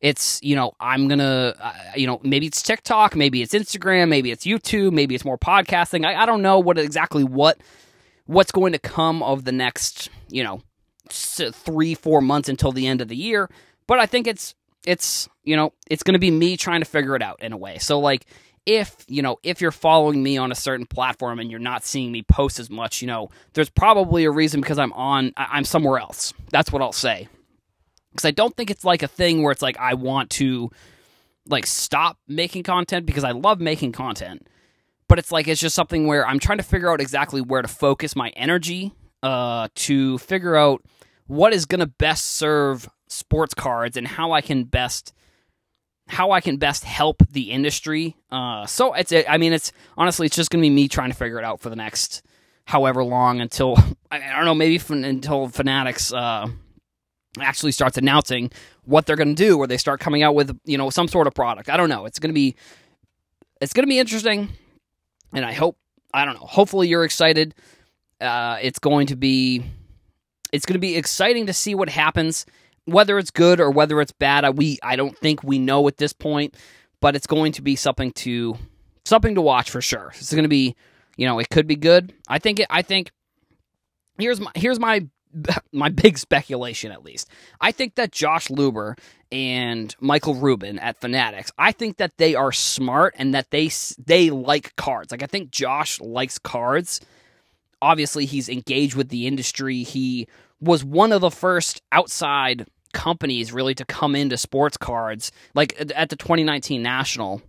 it's 0.01 0.41
you 0.43 0.57
know 0.57 0.73
I'm 0.81 1.07
gonna 1.07 1.55
uh, 1.61 1.73
you 1.97 2.07
know 2.07 2.19
maybe 2.23 2.47
it's 2.47 2.63
TikTok, 2.63 3.15
maybe 3.15 3.43
it's 3.43 3.53
Instagram, 3.53 4.09
maybe 4.09 4.31
it's 4.31 4.47
YouTube, 4.47 4.93
maybe 4.93 5.15
it's 5.15 5.25
more 5.25 5.37
podcasting. 5.37 6.07
I, 6.07 6.23
I 6.23 6.27
don't 6.27 6.41
know 6.41 6.59
what 6.59 6.79
exactly 6.79 7.25
what 7.25 7.59
what's 8.25 8.53
going 8.53 8.73
to 8.73 8.79
come 8.79 9.23
of 9.23 9.45
the 9.45 9.53
next 9.53 10.09
you 10.31 10.43
know 10.43 10.63
three 11.11 11.95
four 11.95 12.23
months 12.23 12.49
until 12.49 12.73
the 12.73 12.87
end 12.87 13.03
of 13.03 13.09
the 13.09 13.17
year. 13.17 13.51
But 13.87 13.99
I 13.99 14.07
think 14.07 14.27
it's 14.27 14.55
it's 14.87 15.29
you 15.45 15.57
know 15.57 15.75
it's 15.91 16.03
going 16.03 16.15
to 16.15 16.19
be 16.19 16.31
me 16.31 16.57
trying 16.57 16.81
to 16.81 16.87
figure 16.87 17.15
it 17.15 17.23
out 17.23 17.43
in 17.43 17.53
a 17.53 17.59
way. 17.59 17.77
So 17.77 18.01
like 18.01 18.25
if 18.67 19.05
you 19.09 19.23
know 19.23 19.39
if 19.43 19.61
you're 19.61 19.73
following 19.73 20.23
me 20.23 20.37
on 20.37 20.53
a 20.53 20.55
certain 20.55 20.87
platform 20.87 21.39
and 21.39 21.51
you're 21.51 21.61
not 21.61 21.85
seeing 21.85 22.13
me 22.13 22.23
post 22.23 22.61
as 22.61 22.71
much 22.71 23.03
you 23.03 23.09
know 23.09 23.29
there's 23.55 23.71
probably 23.71 24.25
a 24.25 24.31
reason 24.31 24.61
because 24.61 24.79
i'm 24.79 24.93
on 24.93 25.33
i'm 25.37 25.65
somewhere 25.65 25.99
else. 25.99 26.33
That's 26.51 26.71
what 26.71 26.83
i'll 26.83 26.93
say. 26.93 27.29
Because 28.13 28.25
i 28.25 28.31
don't 28.31 28.57
think 28.57 28.71
it's 28.71 28.85
like 28.85 29.03
a 29.03 29.09
thing 29.09 29.43
where 29.43 29.53
it's 29.53 29.63
like 29.63 29.79
i 29.79 29.95
want 29.95 30.31
to 30.31 30.71
like 31.49 31.67
stop 31.67 32.19
making 32.29 32.63
content 32.63 33.05
because 33.07 33.25
i 33.25 33.33
love 33.33 33.61
making 33.61 33.93
content. 33.93 34.47
But 35.09 35.19
it's 35.19 35.33
like 35.33 35.49
it's 35.49 35.61
just 35.61 35.75
something 35.75 36.07
where 36.07 36.27
i'm 36.27 36.39
trying 36.39 36.59
to 36.59 36.65
figure 36.65 36.91
out 36.91 37.01
exactly 37.01 37.41
where 37.41 37.63
to 37.63 37.69
focus 37.69 38.15
my 38.15 38.29
energy 38.31 38.93
uh 39.23 39.69
to 39.75 40.19
figure 40.19 40.57
out 40.57 40.83
what 41.27 41.53
is 41.53 41.67
going 41.67 41.81
to 41.81 41.87
best 41.87 42.37
serve 42.37 42.89
sports 43.09 43.55
cards 43.55 43.97
and 43.97 44.07
how 44.07 44.33
i 44.33 44.41
can 44.41 44.65
best 44.65 45.13
how 46.13 46.33
I 46.33 46.43
can 46.43 46.59
best 46.59 46.85
help 46.85 47.23
the 47.31 47.51
industry. 47.51 48.17
Uh, 48.31 48.67
so 48.67 48.93
it's, 48.93 49.15
I 49.27 49.39
mean, 49.39 49.55
it's 49.55 49.73
honestly, 49.97 50.27
it's 50.27 50.37
just 50.37 50.51
going 50.51 50.63
to 50.63 50.67
be 50.67 50.71
me 50.71 50.87
trying 50.87 51.11
to 51.11 51.17
figure 51.17 51.39
it 51.39 51.45
out 51.45 51.61
for 51.61 51.71
the 51.71 51.77
next 51.77 52.23
however 52.67 53.03
long 53.03 53.41
until 53.41 53.79
I 54.11 54.19
don't 54.37 54.45
know, 54.45 54.55
maybe 54.55 54.79
until 54.91 55.49
Fanatics 55.49 56.13
uh, 56.13 56.49
actually 57.41 57.73
starts 57.73 57.97
announcing 57.97 58.51
what 58.85 59.07
they're 59.07 59.17
going 59.17 59.35
to 59.35 59.43
do, 59.43 59.57
or 59.57 59.67
they 59.67 59.79
start 59.79 60.01
coming 60.01 60.23
out 60.23 60.35
with 60.35 60.59
you 60.67 60.77
know 60.77 60.91
some 60.91 61.09
sort 61.09 61.27
of 61.27 61.35
product. 61.35 61.71
I 61.71 61.79
don't 61.79 61.89
know. 61.89 62.05
It's 62.05 62.19
going 62.19 62.31
to 62.31 62.35
be, 62.35 62.57
it's 63.63 63.73
going 63.73 63.85
to 63.85 63.91
be 63.91 63.99
interesting, 63.99 64.51
and 65.33 65.47
I 65.47 65.53
hope 65.53 65.79
I 66.13 66.27
don't 66.27 66.35
know. 66.35 66.47
Hopefully, 66.47 66.89
you're 66.89 67.05
excited. 67.05 67.55
Uh, 68.21 68.59
it's 68.61 68.79
going 68.79 69.07
to 69.07 69.17
be, 69.17 69.65
it's 70.53 70.67
going 70.67 70.75
to 70.75 70.79
be 70.79 70.95
exciting 70.95 71.47
to 71.47 71.55
see 71.55 71.75
what 71.75 71.89
happens 71.89 72.45
whether 72.85 73.19
it's 73.19 73.31
good 73.31 73.61
or 73.61 73.71
whether 73.71 74.01
it's 74.01 74.13
bad, 74.13 74.45
I, 74.45 74.51
we 74.51 74.79
I 74.83 74.97
don't 74.97 75.17
think 75.17 75.43
we 75.43 75.59
know 75.59 75.87
at 75.89 75.97
this 75.97 76.13
point, 76.13 76.57
but 77.01 77.17
it's 77.17 77.27
going 77.27 77.53
to 77.53 77.63
be 77.63 77.77
something 77.77 78.13
to 78.13 78.57
something 79.05 79.35
to 79.35 79.43
watch 79.43 79.71
for 79.71 79.81
sure. 79.81 80.13
It's 80.17 80.33
going 80.33 80.45
to 80.45 80.49
be 80.49 80.77
you 81.17 81.27
know, 81.27 81.39
it 81.39 81.51
could 81.51 81.67
be 81.67 81.77
good. 81.77 82.13
I 82.29 82.39
think 82.39 82.61
it, 82.61 82.67
I 82.71 82.83
think 82.83 83.11
here's 84.19 84.41
my 84.41 84.51
here's 84.55 84.79
my 84.81 85.07
my 85.73 85.89
big 85.89 86.19
speculation 86.19 86.93
at 86.93 87.05
least. 87.05 87.29
I 87.61 87.73
think 87.73 87.95
that 87.97 88.13
Josh 88.13 88.49
Luber 88.49 88.99
and 89.31 89.95
Michael 90.01 90.35
Rubin 90.35 90.79
at 90.79 91.01
Fanatics, 91.01 91.51
I 91.59 91.73
think 91.73 91.97
that 91.99 92.19
they 92.19 92.35
are 92.35 92.53
smart 92.53 93.15
and 93.19 93.35
that 93.35 93.51
they 93.51 93.71
they 94.05 94.31
like 94.31 94.75
cards. 94.77 95.11
Like 95.11 95.23
I 95.23 95.27
think 95.27 95.51
Josh 95.51 96.01
likes 96.01 96.39
cards. 96.39 97.01
Obviously, 97.83 98.25
he's 98.25 98.49
engaged 98.49 98.95
with 98.95 99.11
the 99.11 99.27
industry. 99.27 99.83
He 99.83 100.29
was 100.61 100.85
one 100.85 101.13
of 101.13 101.21
the 101.21 101.31
first 101.31 101.83
outside 101.93 102.67
companies 102.95 103.53
really 103.53 103.75
to 103.75 103.85
come 103.87 104.15
into 104.15 104.37
sports 104.37 104.77
cards 104.77 105.33
like 105.55 105.75
at 105.97 106.11
the 106.11 106.17
2019 106.17 106.83
National 106.83 107.41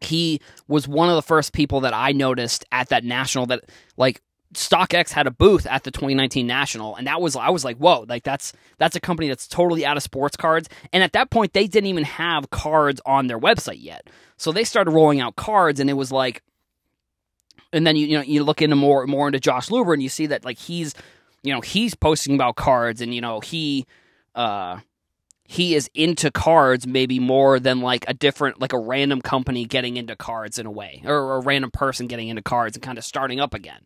he 0.00 0.40
was 0.68 0.86
one 0.86 1.08
of 1.08 1.16
the 1.16 1.22
first 1.22 1.52
people 1.52 1.80
that 1.80 1.94
I 1.94 2.12
noticed 2.12 2.64
at 2.70 2.88
that 2.90 3.04
national 3.04 3.46
that 3.46 3.64
like 3.96 4.20
StockX 4.54 5.10
had 5.10 5.26
a 5.26 5.30
booth 5.30 5.66
at 5.66 5.82
the 5.82 5.90
2019 5.90 6.46
National, 6.46 6.94
and 6.94 7.06
that 7.06 7.20
was 7.20 7.36
I 7.36 7.50
was 7.50 7.64
like, 7.64 7.76
whoa, 7.78 8.04
like 8.08 8.22
that's 8.22 8.52
that's 8.78 8.96
a 8.96 9.00
company 9.00 9.28
that's 9.28 9.48
totally 9.48 9.84
out 9.84 9.96
of 9.96 10.02
sports 10.02 10.36
cards. 10.36 10.68
And 10.92 11.02
at 11.02 11.12
that 11.12 11.30
point, 11.30 11.52
they 11.52 11.66
didn't 11.66 11.88
even 11.88 12.04
have 12.04 12.50
cards 12.50 13.00
on 13.04 13.26
their 13.26 13.38
website 13.38 13.82
yet, 13.82 14.08
so 14.36 14.52
they 14.52 14.64
started 14.64 14.92
rolling 14.92 15.20
out 15.20 15.36
cards, 15.36 15.80
and 15.80 15.90
it 15.90 15.94
was 15.94 16.12
like, 16.12 16.42
and 17.74 17.86
then 17.86 17.96
you 17.96 18.06
you 18.06 18.16
know 18.16 18.22
you 18.22 18.44
look 18.44 18.62
into 18.62 18.76
more 18.76 19.06
more 19.06 19.28
into 19.28 19.40
Josh 19.40 19.68
Luber, 19.68 19.92
and 19.92 20.02
you 20.02 20.08
see 20.08 20.26
that 20.26 20.44
like 20.44 20.58
he's 20.58 20.94
you 21.42 21.52
know 21.52 21.60
he's 21.60 21.94
posting 21.94 22.34
about 22.34 22.56
cards, 22.56 23.00
and 23.00 23.14
you 23.14 23.20
know 23.20 23.40
he 23.40 23.86
uh 24.34 24.78
he 25.46 25.74
is 25.74 25.90
into 25.94 26.30
cards 26.30 26.86
maybe 26.86 27.20
more 27.20 27.60
than 27.60 27.80
like 27.80 28.04
a 28.08 28.14
different 28.14 28.60
like 28.60 28.72
a 28.72 28.78
random 28.78 29.20
company 29.20 29.66
getting 29.66 29.98
into 29.98 30.16
cards 30.16 30.58
in 30.58 30.64
a 30.64 30.70
way 30.70 31.02
or 31.04 31.36
a 31.36 31.40
random 31.40 31.70
person 31.70 32.06
getting 32.06 32.28
into 32.28 32.40
cards 32.40 32.76
and 32.76 32.82
kind 32.82 32.96
of 32.96 33.04
starting 33.04 33.40
up 33.40 33.52
again 33.52 33.80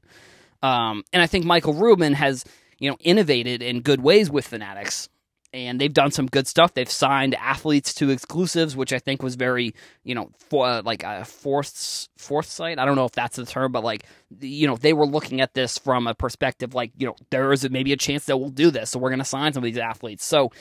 um, 0.62 1.04
and 1.12 1.22
I 1.22 1.26
think 1.26 1.44
Michael 1.44 1.74
Rubin 1.74 2.14
has, 2.14 2.44
you 2.78 2.90
know, 2.90 2.96
innovated 3.00 3.62
in 3.62 3.80
good 3.80 4.00
ways 4.00 4.30
with 4.30 4.46
Fanatics. 4.46 5.08
And 5.54 5.80
they've 5.80 5.92
done 5.92 6.10
some 6.10 6.26
good 6.26 6.46
stuff. 6.46 6.74
They've 6.74 6.90
signed 6.90 7.34
athletes 7.34 7.94
to 7.94 8.10
exclusives, 8.10 8.76
which 8.76 8.92
I 8.92 8.98
think 8.98 9.22
was 9.22 9.34
very, 9.34 9.74
you 10.04 10.14
know, 10.14 10.30
for 10.50 10.66
uh, 10.66 10.82
like 10.82 11.04
a 11.04 11.24
fourth 11.24 12.46
sight. 12.46 12.78
I 12.78 12.84
don't 12.84 12.96
know 12.96 13.06
if 13.06 13.12
that's 13.12 13.36
the 13.36 13.46
term, 13.46 13.72
but 13.72 13.82
like, 13.82 14.04
you 14.40 14.66
know, 14.66 14.76
they 14.76 14.92
were 14.92 15.06
looking 15.06 15.40
at 15.40 15.54
this 15.54 15.78
from 15.78 16.06
a 16.06 16.14
perspective 16.14 16.74
like, 16.74 16.92
you 16.98 17.06
know, 17.06 17.16
there 17.30 17.50
is 17.52 17.68
maybe 17.70 17.94
a 17.94 17.96
chance 17.96 18.26
that 18.26 18.36
we'll 18.36 18.50
do 18.50 18.70
this, 18.70 18.90
so 18.90 18.98
we're 18.98 19.08
going 19.08 19.20
to 19.20 19.24
sign 19.24 19.54
some 19.54 19.62
of 19.62 19.64
these 19.64 19.78
athletes. 19.78 20.22
So 20.22 20.52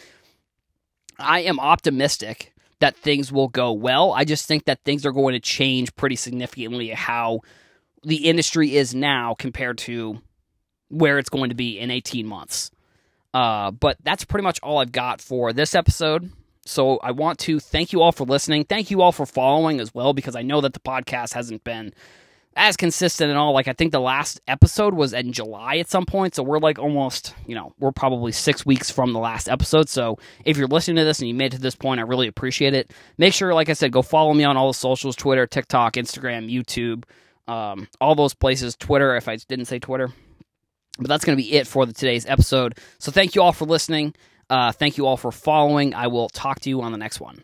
I 1.20 1.42
am 1.42 1.60
optimistic 1.60 2.54
that 2.80 2.96
things 2.96 3.32
will 3.32 3.48
go 3.48 3.74
well. 3.74 4.14
I 4.14 4.24
just 4.24 4.46
think 4.46 4.66
that 4.66 4.84
things 4.84 5.06
are 5.06 5.12
going 5.12 5.34
to 5.34 5.40
change 5.40 5.96
pretty 5.96 6.16
significantly 6.16 6.90
how 6.90 7.42
the 8.04 8.28
industry 8.28 8.76
is 8.76 8.94
now 8.94 9.36
compared 9.38 9.78
to 9.80 10.22
where 10.90 11.18
it's 11.18 11.30
going 11.30 11.50
to 11.50 11.56
be 11.56 11.80
in 11.80 11.92
18 11.92 12.26
months. 12.26 12.72
Uh, 13.34 13.72
but 13.72 13.98
that's 14.04 14.26
pretty 14.26 14.44
much 14.44 14.60
all 14.64 14.80
I've 14.80 14.92
got 14.92 15.22
for 15.22 15.54
this 15.54 15.76
episode. 15.76 16.32
So 16.66 16.98
I 16.98 17.12
want 17.12 17.40
to 17.40 17.60
thank 17.60 17.94
you 17.94 18.02
all 18.02 18.12
for 18.12 18.26
listening. 18.26 18.66
Thank 18.66 18.92
you 18.92 19.02
all 19.02 19.12
for 19.12 19.26
following 19.26 19.80
as 19.80 19.94
well, 19.94 20.14
because 20.14 20.36
I 20.36 20.42
know 20.42 20.62
that 20.62 20.74
the 20.74 20.80
podcast 20.80 21.34
hasn't 21.34 21.64
been 21.64 21.94
as 22.56 22.76
consistent 22.76 23.30
and 23.30 23.38
all. 23.38 23.54
Like 23.54 23.68
I 23.68 23.74
think 23.74 23.92
the 23.92 24.02
last 24.02 24.42
episode 24.48 24.94
was 24.94 25.14
in 25.14 25.32
July 25.32 25.78
at 25.78 25.90
some 25.90 26.06
point, 26.06 26.36
so 26.36 26.44
we're 26.44 26.60
like 26.60 26.80
almost, 26.80 27.36
you 27.46 27.56
know, 27.56 27.74
we're 27.80 27.92
probably 27.92 28.32
six 28.32 28.66
weeks 28.66 28.92
from 28.92 29.14
the 29.14 29.20
last 29.20 29.48
episode. 29.48 29.88
So 29.88 30.18
if 30.44 30.58
you're 30.58 30.68
listening 30.68 30.98
to 30.98 31.06
this 31.06 31.20
and 31.20 31.30
you 31.30 31.36
made 31.36 31.54
it 31.54 31.58
to 31.58 31.62
this 31.62 31.76
point, 31.76 32.00
I 32.00 32.04
really 32.04 32.28
appreciate 32.28 32.74
it. 32.74 32.92
Make 33.18 33.34
sure, 33.34 33.54
like 33.54 33.70
I 33.70 33.74
said, 33.74 33.92
go 33.92 34.02
follow 34.02 34.34
me 34.34 34.44
on 34.44 34.58
all 34.58 34.68
the 34.68 34.74
socials: 34.74 35.16
Twitter, 35.16 35.48
TikTok, 35.48 35.94
Instagram, 35.94 36.52
YouTube 36.52 37.04
um, 37.48 37.88
all 38.02 38.16
those 38.16 38.34
places, 38.34 38.76
Twitter, 38.76 39.16
if 39.16 39.28
I 39.28 39.38
didn't 39.38 39.66
say 39.66 39.80
Twitter. 39.80 40.10
But 40.98 41.08
that's 41.08 41.24
going 41.26 41.38
to 41.38 41.44
be 41.44 41.54
it 41.54 41.68
for 41.68 41.86
the, 41.86 41.94
today's 41.94 42.26
episode. 42.26 42.78
So 43.00 43.12
thank 43.12 43.36
you 43.36 43.42
all 43.42 43.54
for 43.54 43.66
listening. 43.66 44.16
Uh, 44.50 44.72
thank 44.72 44.98
you 44.98 45.06
all 45.06 45.18
for 45.18 45.32
following. 45.32 45.94
I 45.94 46.08
will 46.08 46.30
talk 46.30 46.62
to 46.62 46.70
you 46.70 46.82
on 46.82 46.92
the 46.92 46.98
next 46.98 47.20
one. 47.20 47.44